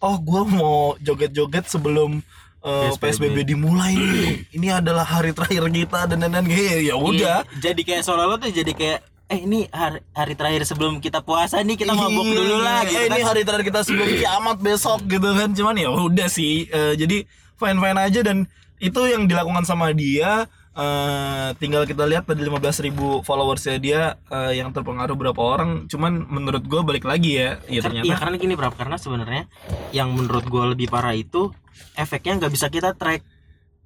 oh 0.00 0.16
gua 0.16 0.48
mau 0.48 0.96
joget-joget 1.04 1.68
sebelum 1.68 2.24
eh, 2.60 2.90
PSBB. 2.90 3.02
PSBB 3.02 3.36
dimulai 3.46 3.94
nih 3.94 4.30
ini 4.52 4.68
adalah 4.68 5.02
hari 5.02 5.30
terakhir 5.30 5.64
kita 5.66 6.00
dan 6.06 6.18
dan 6.18 6.32
dan 6.32 6.44
ya 6.46 6.94
udah 6.94 7.42
Iya, 7.42 7.60
jadi 7.60 7.80
kayak 7.80 8.02
seolah-olah 8.02 8.38
tuh 8.38 8.50
jadi 8.50 8.72
kayak 8.72 8.98
eh 9.26 9.40
ini 9.40 9.70
hari, 9.70 10.02
hari 10.10 10.34
terakhir 10.34 10.62
sebelum 10.64 10.98
kita 10.98 11.20
puasa 11.20 11.60
nih 11.60 11.76
kita 11.76 11.92
mabuk 11.92 12.24
Iya, 12.24 12.36
dulu 12.36 12.56
lah 12.58 12.78
eh, 12.80 12.88
gitu 12.88 13.04
ini 13.04 13.16
kan. 13.16 13.26
hari 13.26 13.40
terakhir 13.42 13.64
kita 13.64 13.80
sebelum 13.82 14.08
kiamat 14.12 14.56
besok 14.58 15.00
gitu 15.04 15.28
kan 15.30 15.48
cuman 15.50 15.74
ya 15.74 15.88
udah 15.88 16.28
sih 16.28 16.66
Eh, 16.66 16.94
jadi 16.94 17.24
fine 17.54 17.78
fine 17.78 17.98
aja 17.98 18.20
dan 18.20 18.44
itu 18.78 19.00
yang 19.04 19.24
dilakukan 19.24 19.62
sama 19.62 19.92
dia 19.92 20.48
eh, 20.70 21.48
tinggal 21.58 21.82
kita 21.82 22.06
lihat 22.06 22.30
tadi 22.30 22.46
15.000 22.46 22.94
followersnya 23.26 23.76
dia 23.82 24.00
eh, 24.30 24.58
yang 24.58 24.70
terpengaruh 24.70 25.18
berapa 25.18 25.40
orang 25.40 25.90
cuman 25.90 26.26
menurut 26.30 26.62
gue 26.62 26.80
balik 26.86 27.04
lagi 27.04 27.42
ya 27.42 27.58
ya 27.66 27.82
Kan- 27.82 27.90
ternyata 27.90 28.06
Iya 28.06 28.16
karena 28.16 28.36
gini 28.38 28.54
Prab, 28.54 28.74
karena 28.78 28.96
sebenarnya 28.96 29.44
yang 29.90 30.14
menurut 30.14 30.46
gua 30.46 30.70
lebih 30.70 30.86
parah 30.86 31.14
itu 31.14 31.50
efeknya 31.96 32.38
nggak 32.38 32.52
bisa 32.52 32.66
kita 32.70 32.94
track, 32.94 33.24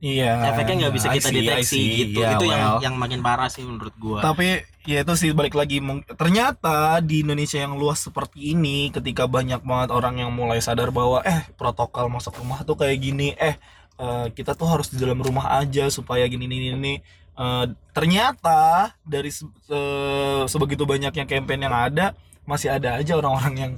iya 0.02 0.52
efeknya 0.52 0.86
nggak 0.86 0.94
bisa 0.94 1.08
kita 1.08 1.28
see, 1.30 1.36
deteksi 1.40 1.80
see. 1.80 1.88
gitu. 2.04 2.20
Ya, 2.20 2.36
itu 2.36 2.46
yang 2.48 2.60
well. 2.60 2.78
yang 2.82 2.94
makin 2.98 3.20
parah 3.24 3.48
sih 3.48 3.64
menurut 3.64 3.94
gua. 3.96 4.20
Tapi 4.20 4.60
ya 4.84 5.00
itu 5.00 5.14
sih 5.16 5.30
balik 5.32 5.56
lagi 5.56 5.80
ternyata 6.12 7.00
di 7.00 7.24
Indonesia 7.24 7.56
yang 7.56 7.80
luas 7.80 8.04
seperti 8.04 8.52
ini 8.52 8.92
ketika 8.92 9.24
banyak 9.24 9.64
banget 9.64 9.88
orang 9.88 10.20
yang 10.20 10.30
mulai 10.34 10.60
sadar 10.60 10.92
bahwa 10.92 11.24
eh 11.24 11.48
protokol 11.56 12.12
masuk 12.12 12.36
rumah 12.36 12.60
tuh 12.68 12.76
kayak 12.76 13.00
gini 13.00 13.32
eh 13.40 13.56
eh, 13.98 14.26
kita 14.34 14.52
tuh 14.58 14.66
harus 14.70 14.88
di 14.92 14.98
dalam 14.98 15.18
rumah 15.22 15.58
aja 15.60 15.86
supaya 15.90 16.24
gini 16.26 16.46
gini 16.48 16.68
ini 16.74 16.94
Eh, 17.34 17.66
ternyata 17.90 18.94
dari 19.02 19.26
se- 19.34 19.50
se- 19.66 20.46
sebegitu 20.46 20.86
banyaknya 20.86 21.26
campaign 21.26 21.66
yang 21.66 21.74
ada 21.74 22.14
masih 22.46 22.70
ada 22.70 22.94
aja 22.94 23.18
orang-orang 23.18 23.54
yang 23.58 23.72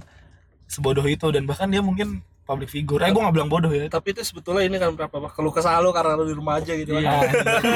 sebodoh 0.69 1.09
itu. 1.09 1.33
Dan 1.33 1.49
bahkan 1.49 1.73
dia 1.73 1.81
mungkin 1.81 2.21
public 2.47 2.71
figure 2.71 3.03
eh 3.03 3.11
gue 3.11 3.19
nggak 3.19 3.35
bilang 3.35 3.51
bodoh 3.51 3.69
ya 3.69 3.91
tapi 3.91 4.15
itu 4.15 4.23
sebetulnya 4.23 4.63
ini 4.63 4.79
kan 4.79 4.95
berapa 4.95 5.11
apa 5.11 5.35
kalau 5.35 5.51
kesal 5.51 5.83
lu 5.83 5.91
karena 5.91 6.15
lu 6.15 6.25
di 6.25 6.33
rumah 6.33 6.57
aja 6.57 6.73
gitu 6.73 6.95
Iya, 6.95 7.03
kan 7.03 7.27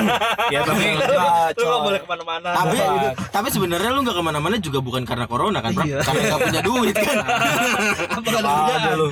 ya 0.54 0.60
tapi 0.62 0.82
lu 0.88 1.02
nggak 1.02 1.58
coy. 1.58 1.78
boleh 1.82 1.98
ke 1.98 2.06
mana-mana 2.06 2.48
tapi 2.54 2.76
Bukan. 2.78 3.12
tapi 3.28 3.48
sebenarnya 3.50 3.90
lu 3.90 4.00
nggak 4.00 4.14
ke 4.14 4.22
mana-mana 4.22 4.54
juga 4.56 4.78
bukan 4.78 5.02
karena 5.02 5.26
corona 5.26 5.58
kan? 5.58 5.74
Iya. 5.76 5.98
karena 6.00 6.22
nggak 6.24 6.40
punya 6.40 6.60
duit 6.62 6.94
kan. 6.94 7.16
apa 8.16 8.28
ada 8.70 8.92
lu. 8.94 9.08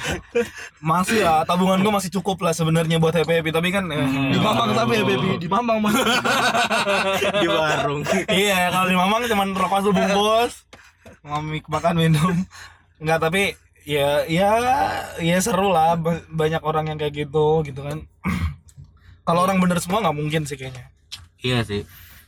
Masih 0.78 1.18
ya, 1.20 1.42
tabungan 1.42 1.82
gua 1.82 1.98
masih 1.98 2.10
cukup 2.14 2.38
lah 2.40 2.54
sebenarnya 2.54 2.96
buat 2.96 3.10
happy 3.10 3.42
happy 3.42 3.50
tapi 3.50 3.68
kan 3.68 3.84
eh, 3.90 4.06
di 4.30 4.38
mamang 4.38 4.70
tapi 4.72 4.94
ya 4.94 5.04
baby 5.04 5.28
di 5.36 5.48
mamang 5.50 5.78
mah 5.82 5.92
di 7.42 7.48
warung. 7.48 8.00
iya 8.30 8.70
kalau 8.70 8.86
di 8.86 8.94
mamang 8.94 9.20
cuman 9.26 9.48
rokok 9.52 9.80
sebungkus 9.84 10.52
ngamik 11.20 11.66
makan 11.66 11.94
minum 11.98 12.36
Enggak 12.98 13.18
tapi 13.20 13.54
ya 13.88 14.28
ya 14.28 14.50
ya 15.16 15.36
seru 15.40 15.72
lah 15.72 15.96
Ba- 15.96 16.28
banyak 16.28 16.60
orang 16.60 16.92
yang 16.92 16.98
kayak 17.00 17.24
gitu 17.24 17.64
gitu 17.64 17.80
kan 17.80 18.04
kalau 19.26 19.48
orang 19.48 19.56
bener 19.64 19.80
semua 19.80 20.04
nggak 20.04 20.16
mungkin 20.20 20.44
sih 20.44 20.60
kayaknya 20.60 20.92
Iya 21.42 21.62
sih. 21.64 21.82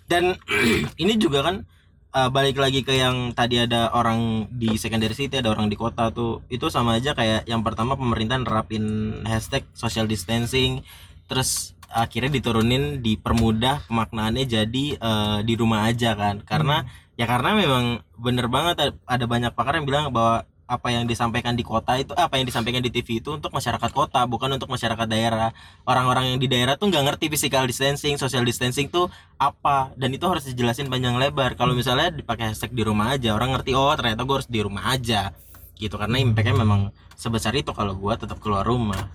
Dan 0.07 0.39
ini 1.03 1.15
juga 1.19 1.43
kan 1.47 1.67
uh, 2.15 2.31
balik 2.31 2.59
lagi 2.59 2.87
ke 2.87 2.95
yang 2.95 3.35
tadi 3.35 3.63
ada 3.63 3.91
orang 3.95 4.51
di 4.51 4.79
secondary 4.79 5.15
city, 5.15 5.43
ada 5.43 5.51
orang 5.51 5.71
di 5.71 5.77
kota 5.79 6.11
tuh. 6.15 6.43
Itu 6.51 6.71
sama 6.71 6.99
aja 6.99 7.15
kayak 7.15 7.47
yang 7.47 7.63
pertama 7.67 7.99
pemerintah 7.99 8.39
nerapin 8.39 9.19
hashtag 9.27 9.67
social 9.75 10.07
distancing, 10.07 10.83
terus 11.27 11.75
akhirnya 11.91 12.31
diturunin 12.39 13.03
dipermudah 13.03 13.91
pemaknaannya 13.91 14.47
jadi 14.47 14.85
uh, 15.03 15.39
di 15.43 15.55
rumah 15.59 15.91
aja 15.91 16.15
kan. 16.15 16.43
Karena 16.47 16.87
ya 17.19 17.27
karena 17.27 17.59
memang 17.59 17.85
bener 18.15 18.47
banget 18.47 18.95
ada 18.95 19.25
banyak 19.27 19.53
pakar 19.53 19.83
yang 19.83 19.87
bilang 19.91 20.15
bahwa 20.15 20.47
apa 20.71 20.95
yang 20.95 21.11
disampaikan 21.11 21.59
di 21.59 21.67
kota 21.67 21.99
itu 21.99 22.15
apa 22.15 22.39
yang 22.39 22.47
disampaikan 22.47 22.79
di 22.79 22.95
TV 22.95 23.19
itu 23.19 23.35
untuk 23.35 23.51
masyarakat 23.51 23.91
kota 23.91 24.23
bukan 24.31 24.55
untuk 24.55 24.71
masyarakat 24.71 25.03
daerah. 25.11 25.51
Orang-orang 25.83 26.31
yang 26.31 26.39
di 26.39 26.47
daerah 26.47 26.79
tuh 26.79 26.87
nggak 26.95 27.11
ngerti 27.11 27.27
physical 27.27 27.67
distancing 27.67 28.15
social 28.15 28.47
distancing 28.47 28.87
tuh 28.87 29.11
apa. 29.35 29.91
Dan 29.99 30.15
itu 30.15 30.23
harus 30.31 30.47
dijelasin 30.47 30.87
panjang 30.87 31.19
lebar. 31.19 31.59
Kalau 31.59 31.75
misalnya 31.75 32.15
dipakai 32.15 32.55
hashtag 32.55 32.71
di 32.71 32.87
rumah 32.87 33.19
aja 33.19 33.35
orang 33.35 33.51
ngerti 33.59 33.75
oh 33.75 33.91
ternyata 33.99 34.23
gue 34.23 34.37
harus 34.39 34.47
di 34.47 34.61
rumah 34.63 34.95
aja. 34.95 35.35
Gitu 35.75 35.99
karena 35.99 36.23
impactnya 36.23 36.55
memang 36.55 36.95
sebesar 37.19 37.51
itu 37.59 37.75
kalau 37.75 37.99
gua 37.99 38.15
tetap 38.15 38.39
keluar 38.39 38.63
rumah. 38.63 39.11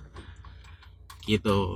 Gitu. 1.24 1.72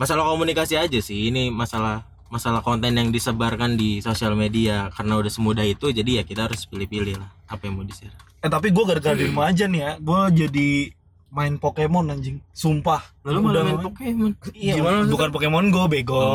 Masalah 0.00 0.24
komunikasi 0.24 0.80
aja 0.80 0.98
sih 1.04 1.28
ini 1.28 1.52
masalah 1.52 2.07
masalah 2.28 2.60
konten 2.60 2.92
yang 2.96 3.08
disebarkan 3.08 3.76
di 3.76 4.00
sosial 4.04 4.36
media. 4.36 4.88
Karena 4.92 5.16
udah 5.16 5.32
semudah 5.32 5.64
itu 5.64 5.88
jadi 5.92 6.20
ya 6.20 6.22
kita 6.24 6.48
harus 6.48 6.64
pilih-pilih 6.68 7.20
lah 7.20 7.30
apa 7.48 7.64
yang 7.64 7.80
mau 7.80 7.86
di 7.88 7.96
share 7.96 8.12
eh 8.38 8.46
tapi 8.46 8.70
gua 8.70 8.94
gara-gara 8.94 9.18
di 9.18 9.26
rumah 9.26 9.50
aja 9.50 9.66
nih 9.66 9.80
ya 9.82 9.92
gua 9.98 10.30
jadi 10.30 10.94
main 11.28 11.60
Pokemon 11.60 12.08
anjing. 12.08 12.38
Sumpah. 12.54 13.02
Lalu 13.26 13.38
malah 13.42 13.52
Udah 13.52 13.64
main 13.66 13.80
Pokemon. 13.84 14.30
Iya, 14.54 14.74
Gimana 14.80 14.94
maksudnya? 15.02 15.12
bukan 15.12 15.28
Pokemon 15.34 15.64
Go 15.74 15.82
bego. 15.90 16.28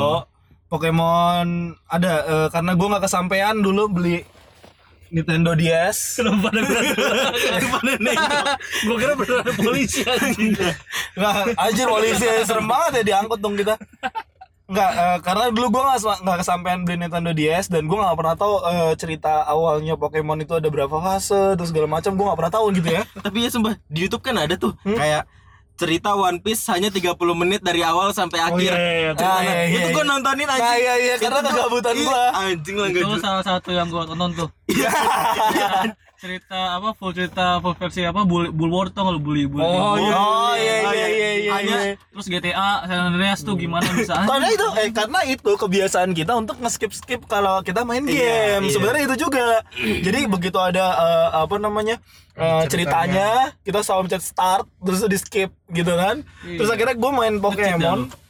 Pokemon 0.69 1.47
ada 1.87 2.13
eh, 2.25 2.47
karena 2.51 2.71
gua 2.77 2.87
nggak 2.97 3.03
kesampaian 3.07 3.55
dulu 3.57 3.89
beli 3.89 4.17
Nintendo 5.13 5.53
DS. 5.53 5.97
kenapa 6.19 6.49
ada 6.49 6.61
Gimana 7.61 7.91
nih 8.01 8.17
gue 8.83 8.95
kira 8.97 9.13
beneran 9.13 9.41
ada 9.45 9.53
polisi 9.53 10.01
anjing. 10.03 10.57
Nggak, 11.13 11.33
anjir 11.55 11.85
polisi 11.87 12.25
serem 12.43 12.65
banget 12.65 12.91
ya 12.99 13.03
diangkut 13.13 13.39
dong 13.39 13.55
kita. 13.55 13.77
Enggak, 14.73 14.91
eh, 14.91 15.17
karena 15.21 15.43
dulu 15.53 15.67
gua 15.69 15.83
nggak 15.85 15.99
sa- 16.01 16.17
nggak 16.17 16.37
kesampaian 16.41 16.79
beli 16.81 16.97
Nintendo 16.97 17.29
DS 17.29 17.69
dan 17.69 17.85
gua 17.85 18.09
nggak 18.09 18.17
pernah 18.17 18.35
tahu 18.35 18.53
eh, 18.65 18.93
cerita 18.97 19.45
awalnya 19.45 19.93
Pokemon 19.93 20.41
itu 20.41 20.57
ada 20.57 20.65
berapa 20.65 20.97
fase 20.97 21.53
terus 21.53 21.69
segala 21.69 21.85
macam 21.85 22.17
gua 22.17 22.33
nggak 22.33 22.39
pernah 22.41 22.53
tahu 22.53 22.65
gitu 22.73 22.89
ya. 22.89 23.05
tapi 23.25 23.45
ya 23.45 23.49
sumpah 23.49 23.77
di 23.85 23.99
YouTube 24.01 24.21
kan 24.21 24.33
ada 24.35 24.57
tuh 24.57 24.73
kayak 24.83 25.29
cerita 25.83 26.09
One 26.15 26.39
Piece 26.39 26.63
hanya 26.71 26.87
30 26.87 27.19
menit 27.35 27.59
dari 27.59 27.83
awal 27.83 28.15
sampai 28.15 28.39
oh 28.39 28.47
akhir 28.55 28.71
iya 28.71 28.79
iya 28.79 29.11
iya. 29.11 29.11
Ah, 29.19 29.39
iya, 29.43 29.53
iya, 29.67 29.77
itu 29.83 29.87
iya. 29.91 29.95
gua 29.99 30.05
nontonin 30.07 30.47
anjing 30.47 30.63
Nah, 30.63 30.77
iya, 30.79 30.93
iya, 30.95 31.15
karena 31.19 31.39
Itu 31.43 31.49
kegabutan 31.51 31.93
iya, 31.93 32.05
gua. 32.07 32.23
anjing 32.47 32.75
lah 32.79 32.87
itu 32.87 33.15
salah 33.19 33.43
satu 33.43 33.69
yang 33.75 33.87
gua 33.91 34.07
tonton 34.07 34.31
tuh 34.31 34.49
cerita 36.23 36.79
apa 36.79 36.95
full 36.95 37.11
cerita 37.11 37.59
full 37.59 37.75
versi 37.75 37.99
apa 38.07 38.23
bull 38.23 38.47
bullwar 38.55 38.87
tuh 38.95 39.03
kalau 39.03 39.19
bully 39.19 39.43
bully 39.43 39.67
Oh, 39.67 39.99
iya. 39.99 40.15
Oh 40.15 40.55
iya 40.55 40.75
iya 40.79 41.07
iya 41.11 41.29
iya. 41.35 41.51
Hanya 41.51 41.77
iya. 41.83 41.93
terus 41.99 42.27
GTA 42.31 42.87
San 42.87 43.11
Andreas 43.11 43.43
tuh 43.43 43.59
gimana 43.59 43.83
bisa 43.91 44.23
Karena 44.23 44.47
itu 44.47 44.67
eh 44.79 44.89
karena 44.95 45.19
itu 45.27 45.51
kebiasaan 45.59 46.15
kita 46.15 46.31
untuk 46.39 46.63
nge-skip 46.63 46.95
skip 46.95 47.27
kalau 47.27 47.59
kita 47.59 47.83
main 47.83 48.07
game. 48.07 48.15
Iya, 48.15 48.63
iya. 48.63 48.71
Sebenarnya 48.71 49.03
itu 49.11 49.27
juga. 49.27 49.67
Jadi 49.75 50.19
begitu 50.31 50.55
ada 50.63 50.95
eh, 50.95 51.29
apa 51.43 51.59
namanya? 51.59 51.99
Eh, 52.37 52.63
ceritanya. 52.69 53.53
kita 53.61 53.79
selalu 53.85 54.09
mencet 54.09 54.23
start 54.23 54.65
terus 54.81 55.05
di 55.05 55.17
skip 55.19 55.51
gitu 55.69 55.93
kan. 55.93 56.25
Terus 56.45 56.69
akhirnya 56.69 56.95
gue 56.97 57.11
main 57.13 57.35
Pokemon 57.41 58.23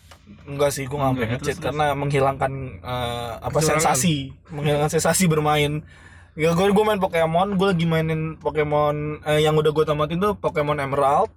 Enggak 0.43 0.75
sih, 0.75 0.87
gue 0.87 0.95
nggak 0.99 1.39
ngechat 1.39 1.57
karena 1.59 1.95
menghilangkan 1.95 2.51
eh, 2.83 3.31
apa 3.39 3.59
Kecurangan. 3.59 3.79
sensasi, 3.79 4.31
menghilangkan 4.51 4.91
sensasi 4.91 5.23
bermain. 5.27 5.83
Ya 6.35 6.51
gue 6.51 6.65
gue 6.67 6.83
main 6.83 6.99
Pokemon, 6.99 7.55
gue 7.55 7.67
lagi 7.71 7.85
mainin 7.87 8.35
Pokemon 8.39 9.23
eh, 9.23 9.43
yang 9.43 9.55
udah 9.55 9.71
gue 9.71 9.85
tamatin 9.87 10.19
tuh 10.19 10.35
Pokemon 10.35 10.83
Emerald, 10.83 11.31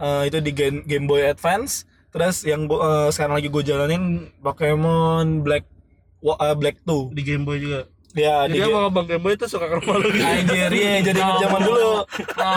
eh, 0.00 0.28
itu 0.32 0.40
di 0.40 0.52
Game, 0.56 0.84
Game 0.84 1.04
Boy 1.04 1.28
Advance. 1.28 1.84
Terus 2.08 2.44
yang 2.48 2.64
gua, 2.68 3.08
eh, 3.08 3.08
sekarang 3.12 3.36
lagi 3.36 3.48
gue 3.52 3.62
jalanin 3.64 4.32
Pokemon 4.40 5.44
Black 5.44 5.68
eh, 6.24 6.56
Black 6.56 6.80
2 6.88 7.12
di 7.12 7.22
Game 7.24 7.44
Boy 7.44 7.60
juga 7.60 7.84
Ya, 8.18 8.36
di 8.44 8.52
jadi 8.52 8.66
Game- 8.66 8.74
abang 8.74 8.90
abang 8.90 9.06
Game 9.06 9.22
Boy 9.22 9.32
itu 9.32 9.46
suka 9.46 9.66
ke 9.66 9.78
rumah 9.78 9.96
lu 9.96 10.08
gitu 10.10 10.24
Anjir, 10.24 10.70
iya, 10.70 10.94
jadi 11.00 11.20
zaman 11.38 11.60
dulu. 11.62 11.92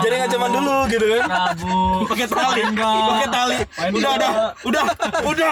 Jadi 0.01 0.15
zaman 0.27 0.49
dulu 0.51 0.75
gitu 0.87 1.05
kan. 1.07 1.23
Rabu 1.23 1.77
pakai 2.03 2.27
tali 2.27 2.61
pakai 2.81 3.27
tali 3.29 3.57
udah 3.91 4.11
udah 4.11 4.31
udah 4.65 4.83
udah 5.23 5.51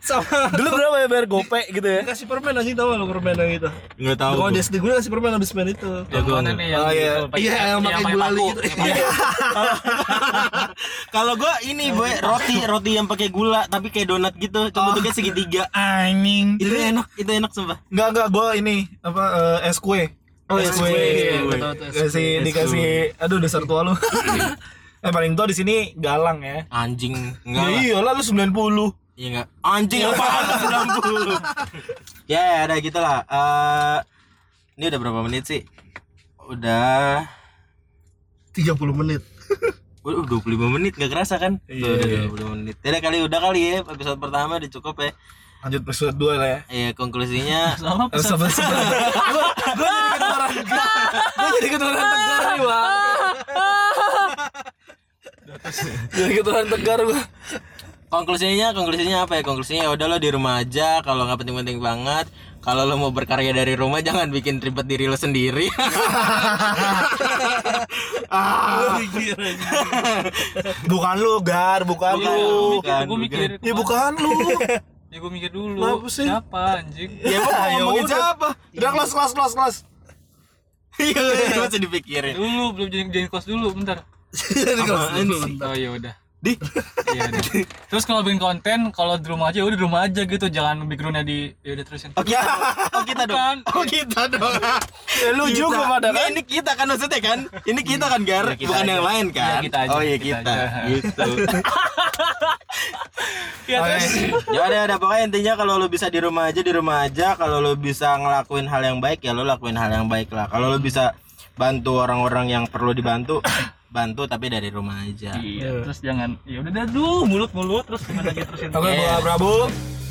sama 0.00 0.52
Dulu 0.52 0.68
berapa 0.70 0.96
ya 0.98 1.06
bayar 1.06 1.26
gope 1.26 1.60
gitu 1.68 1.84
ya? 1.84 2.00
kasih 2.04 2.26
permen 2.26 2.52
anjing 2.54 2.76
tau 2.76 2.92
gak 2.92 2.98
lu 2.98 3.06
permen 3.08 3.34
yang 3.34 3.52
itu 3.54 3.68
nggak 3.96 4.16
tahu 4.16 4.32
kalau 4.36 4.44
gua. 4.44 4.52
di 4.52 4.60
SD 4.60 4.74
gue 4.76 4.92
kasih 4.92 5.10
permen 5.10 5.32
habis 5.32 5.50
main 5.52 5.68
itu 5.68 5.92
Ya, 6.06 6.20
gua 6.20 6.38
Oh, 6.44 6.90
iya. 6.90 7.12
Iya, 7.32 7.52
yang 7.72 7.80
pakai 7.80 8.04
gulali 8.06 8.46
gitu. 8.52 8.60
Kalau 11.10 11.34
gua 11.34 11.54
ini 11.62 11.90
boy 11.90 12.10
roti 12.20 12.56
roti 12.62 12.90
yang 12.92 13.06
pakai 13.06 13.28
gula 13.30 13.64
tapi 13.66 13.88
kayak 13.88 14.08
donat 14.08 14.34
gitu, 14.36 14.68
coba 14.70 14.92
bentuknya 14.92 15.14
segitiga. 15.14 15.62
Anjing. 15.72 16.58
Itu 16.58 16.74
enak, 16.74 17.06
itu 17.16 17.30
enak 17.30 17.50
sumpah. 17.50 17.78
Enggak 17.88 18.08
enggak 18.10 18.26
gue 18.28 18.46
ini 18.58 18.73
apa 19.02 19.24
eh, 19.62 19.70
es 19.70 19.78
kue. 19.80 20.02
Oh, 20.50 20.60
es 20.60 20.72
kue. 20.76 20.92
Kasih 21.94 22.42
kue. 22.42 22.44
dikasih 22.44 23.16
aduh 23.16 23.38
dasar 23.40 23.64
tua 23.64 23.86
lu. 23.86 23.94
eh 25.04 25.12
paling 25.12 25.36
tua 25.36 25.46
di 25.48 25.56
sini 25.56 25.92
galang 25.96 26.40
ya. 26.40 26.64
Anjing 26.72 27.14
Ya 27.44 27.48
enggak 27.48 27.66
lah. 27.68 27.80
iya 27.80 27.96
lah 28.00 28.12
lu 28.16 28.22
90. 28.24 28.40
Iya 29.16 29.26
enggak. 29.30 29.46
Anjing 29.60 30.00
apaan 30.08 30.42
lu 30.44 30.54
90. 31.28 31.36
ya, 32.32 32.42
ya 32.42 32.60
udah 32.68 32.78
gitu 32.80 32.98
lah. 32.98 33.18
Eh 33.28 33.98
ini 34.74 34.84
udah 34.90 35.00
berapa 35.00 35.20
menit 35.22 35.44
sih? 35.46 35.60
Udah 36.50 37.24
30 38.54 38.74
menit. 38.94 39.22
Udah 40.04 40.20
25 40.20 40.68
menit 40.68 40.92
gak 41.00 41.08
kerasa 41.08 41.40
kan? 41.40 41.64
Iya, 41.64 41.96
iya. 42.04 42.28
udah 42.28 42.52
20 42.52 42.52
menit. 42.60 42.76
Tidak 42.76 43.00
kali 43.00 43.24
udah 43.24 43.40
kali 43.40 43.60
ya 43.64 43.76
episode 43.88 44.20
pertama 44.20 44.60
udah 44.60 44.68
cukup 44.68 45.00
ya. 45.00 45.10
Lanjut 45.64 45.80
episode 45.80 46.12
2 46.20 46.36
lah 46.36 46.48
ya. 46.48 46.60
Iya 46.68 46.88
konklusinya 46.92 47.60
Sama 47.80 48.04
sabar. 48.20 48.52
Gue 48.52 48.68
jadi 49.96 50.08
keturunan 50.12 50.60
Gue 51.40 51.50
jadi 51.56 51.68
keturunan 51.72 52.04
tegar 52.04 52.40
nih 52.44 52.60
bang. 52.60 52.84
Jadi 56.12 56.32
keturunan 56.36 56.66
tegar 56.68 56.98
gue. 57.00 57.20
konklusinya 58.12 58.70
konklusinya 58.70 59.26
apa 59.26 59.40
ya 59.40 59.42
konklusinya 59.42 59.82
ya 59.88 59.90
udah 59.90 60.06
lo 60.06 60.22
di 60.22 60.30
rumah 60.30 60.62
aja 60.62 61.02
kalau 61.02 61.26
nggak 61.26 61.42
penting-penting 61.42 61.82
banget 61.82 62.30
kalau 62.62 62.86
lo 62.86 62.94
mau 62.94 63.10
berkarya 63.10 63.50
dari 63.50 63.74
rumah 63.74 64.06
jangan 64.06 64.30
bikin 64.30 64.62
ribet 64.62 64.86
diri 64.86 65.10
lo 65.10 65.18
sendiri 65.18 65.66
ah, 68.30 69.02
Bukan 70.86 71.14
lu 71.18 71.42
gar, 71.42 71.82
bukan, 71.82 72.14
Bukan, 72.22 72.38
lu. 72.38 72.78
bukan. 72.78 73.02
gue 73.02 73.18
mikir 73.18 73.38
Ya 73.58 73.74
bukan 73.74 74.14
lu. 74.14 74.30
Ya 75.14 75.22
gue 75.22 75.30
mikir 75.30 75.46
dulu 75.48 75.78
Kenapa 75.78 76.08
sih? 76.10 76.26
siapa 76.26 76.62
anjing? 76.76 77.10
Ya 77.22 77.38
emang 77.38 77.46
mau 77.46 77.62
Ya 77.62 77.78
ngomongin 77.78 78.04
siapa? 78.10 78.48
Udah 78.74 78.90
kelas 78.90 79.10
kelas 79.12 79.30
kelas 79.32 79.52
kelas. 79.54 79.76
iya 80.96 81.22
masih 81.56 81.80
dipikirin. 81.80 82.34
Dulu 82.34 82.62
belum 82.72 82.88
jadi 82.88 83.02
jadi 83.08 83.26
kos 83.28 83.46
dulu 83.46 83.70
bentar. 83.72 84.02
Apaan 84.34 85.26
sih? 85.28 85.54
oh 85.60 85.74
ya 85.76 85.90
udah. 85.92 86.14
Di. 86.38 86.60
Iya 87.08 87.30
terus 87.88 88.04
kalau 88.04 88.20
bikin 88.20 88.36
konten 88.36 88.92
kalau 88.92 89.16
di 89.16 89.24
rumah 89.24 89.48
aja 89.48 89.64
udah 89.64 89.74
di 89.74 89.82
rumah 89.82 90.04
aja 90.04 90.22
gitu 90.22 90.44
jangan 90.46 90.84
backgroundnya 90.84 91.22
di 91.22 91.54
ya 91.62 91.72
udah 91.72 91.84
terusin. 91.84 92.10
Oh 92.12 92.20
kita. 92.20 92.42
Oh 92.92 93.02
kita 93.02 93.24
dong. 93.24 93.56
Oh 93.70 93.84
kita 93.86 94.20
dong. 94.28 94.54
Ya 95.14 95.30
lu 95.32 95.46
Kita. 95.46 95.56
juga 95.56 95.78
pada 95.88 96.08
kan. 96.10 96.28
ini 96.28 96.42
kita 96.42 96.70
kan 96.74 96.84
maksudnya 96.84 97.20
kan? 97.22 97.38
Ini 97.64 97.80
kita 97.80 98.04
kan 98.04 98.20
gar. 98.22 98.44
Ya, 98.44 98.56
kita 98.56 98.68
bukan 98.68 98.82
aja. 98.82 98.92
yang 98.92 99.04
lain 99.04 99.26
kan? 99.30 99.46
Ya, 99.48 99.62
kita 99.62 99.78
aja, 99.78 99.94
oh 99.94 100.02
iya 100.02 100.16
kita 100.18 100.36
kita, 100.36 100.52
aja. 100.52 100.80
gitu 100.84 101.28
ya 103.66 103.78
terus? 103.80 104.04
Ya 104.48 104.60
udah 104.64 104.96
pokoknya 104.96 105.22
intinya 105.26 105.52
kalau 105.54 105.74
lu 105.76 105.86
bisa 105.86 106.06
di 106.06 106.18
rumah 106.18 106.48
aja 106.48 106.60
di 106.60 106.72
rumah 106.72 106.96
aja. 107.02 107.34
Kalau 107.34 107.58
lu 107.58 107.72
bisa 107.74 108.14
ngelakuin 108.14 108.64
hal 108.64 108.82
yang 108.82 108.98
baik 108.98 109.20
ya 109.20 109.30
lu 109.30 109.42
lakuin 109.42 109.74
hal 109.74 109.90
yang 109.90 110.06
baik 110.06 110.28
lah. 110.30 110.46
Kalau 110.46 110.68
lu 110.68 110.78
bisa 110.78 111.12
bantu 111.54 111.98
orang-orang 111.98 112.50
yang 112.50 112.64
perlu 112.66 112.90
dibantu 112.90 113.38
bantu 113.94 114.26
tapi 114.26 114.48
dari 114.48 114.68
rumah 114.68 115.02
aja. 115.02 115.38
Iya 115.38 115.82
terus 115.82 115.98
jangan 115.98 116.34
ya 116.44 116.60
udah 116.60 116.72
dah 116.72 116.86
duh 116.86 117.22
mulut 117.24 117.50
mulut 117.54 117.86
terus 117.86 118.02
gimana 118.04 118.30
lagi 118.30 118.42
terusin 118.42 118.70
Oke, 118.70 118.90
Iya. 118.90 118.98
gua 118.98 119.22
Prabu. 119.22 119.54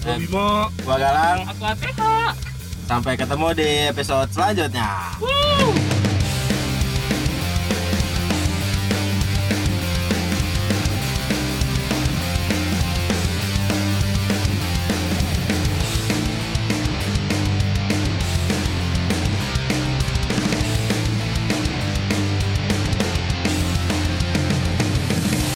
Dan 0.03 0.17
Bimo. 0.19 0.49
gua 0.83 0.95
galang. 0.97 1.39
Aku 1.47 1.63
Ateka 1.63 2.15
sampai 2.83 3.15
ketemu 3.15 3.47
di 3.55 3.69
episode 3.87 4.27
selanjutnya. 4.29 5.15
Woo! 5.19 6.02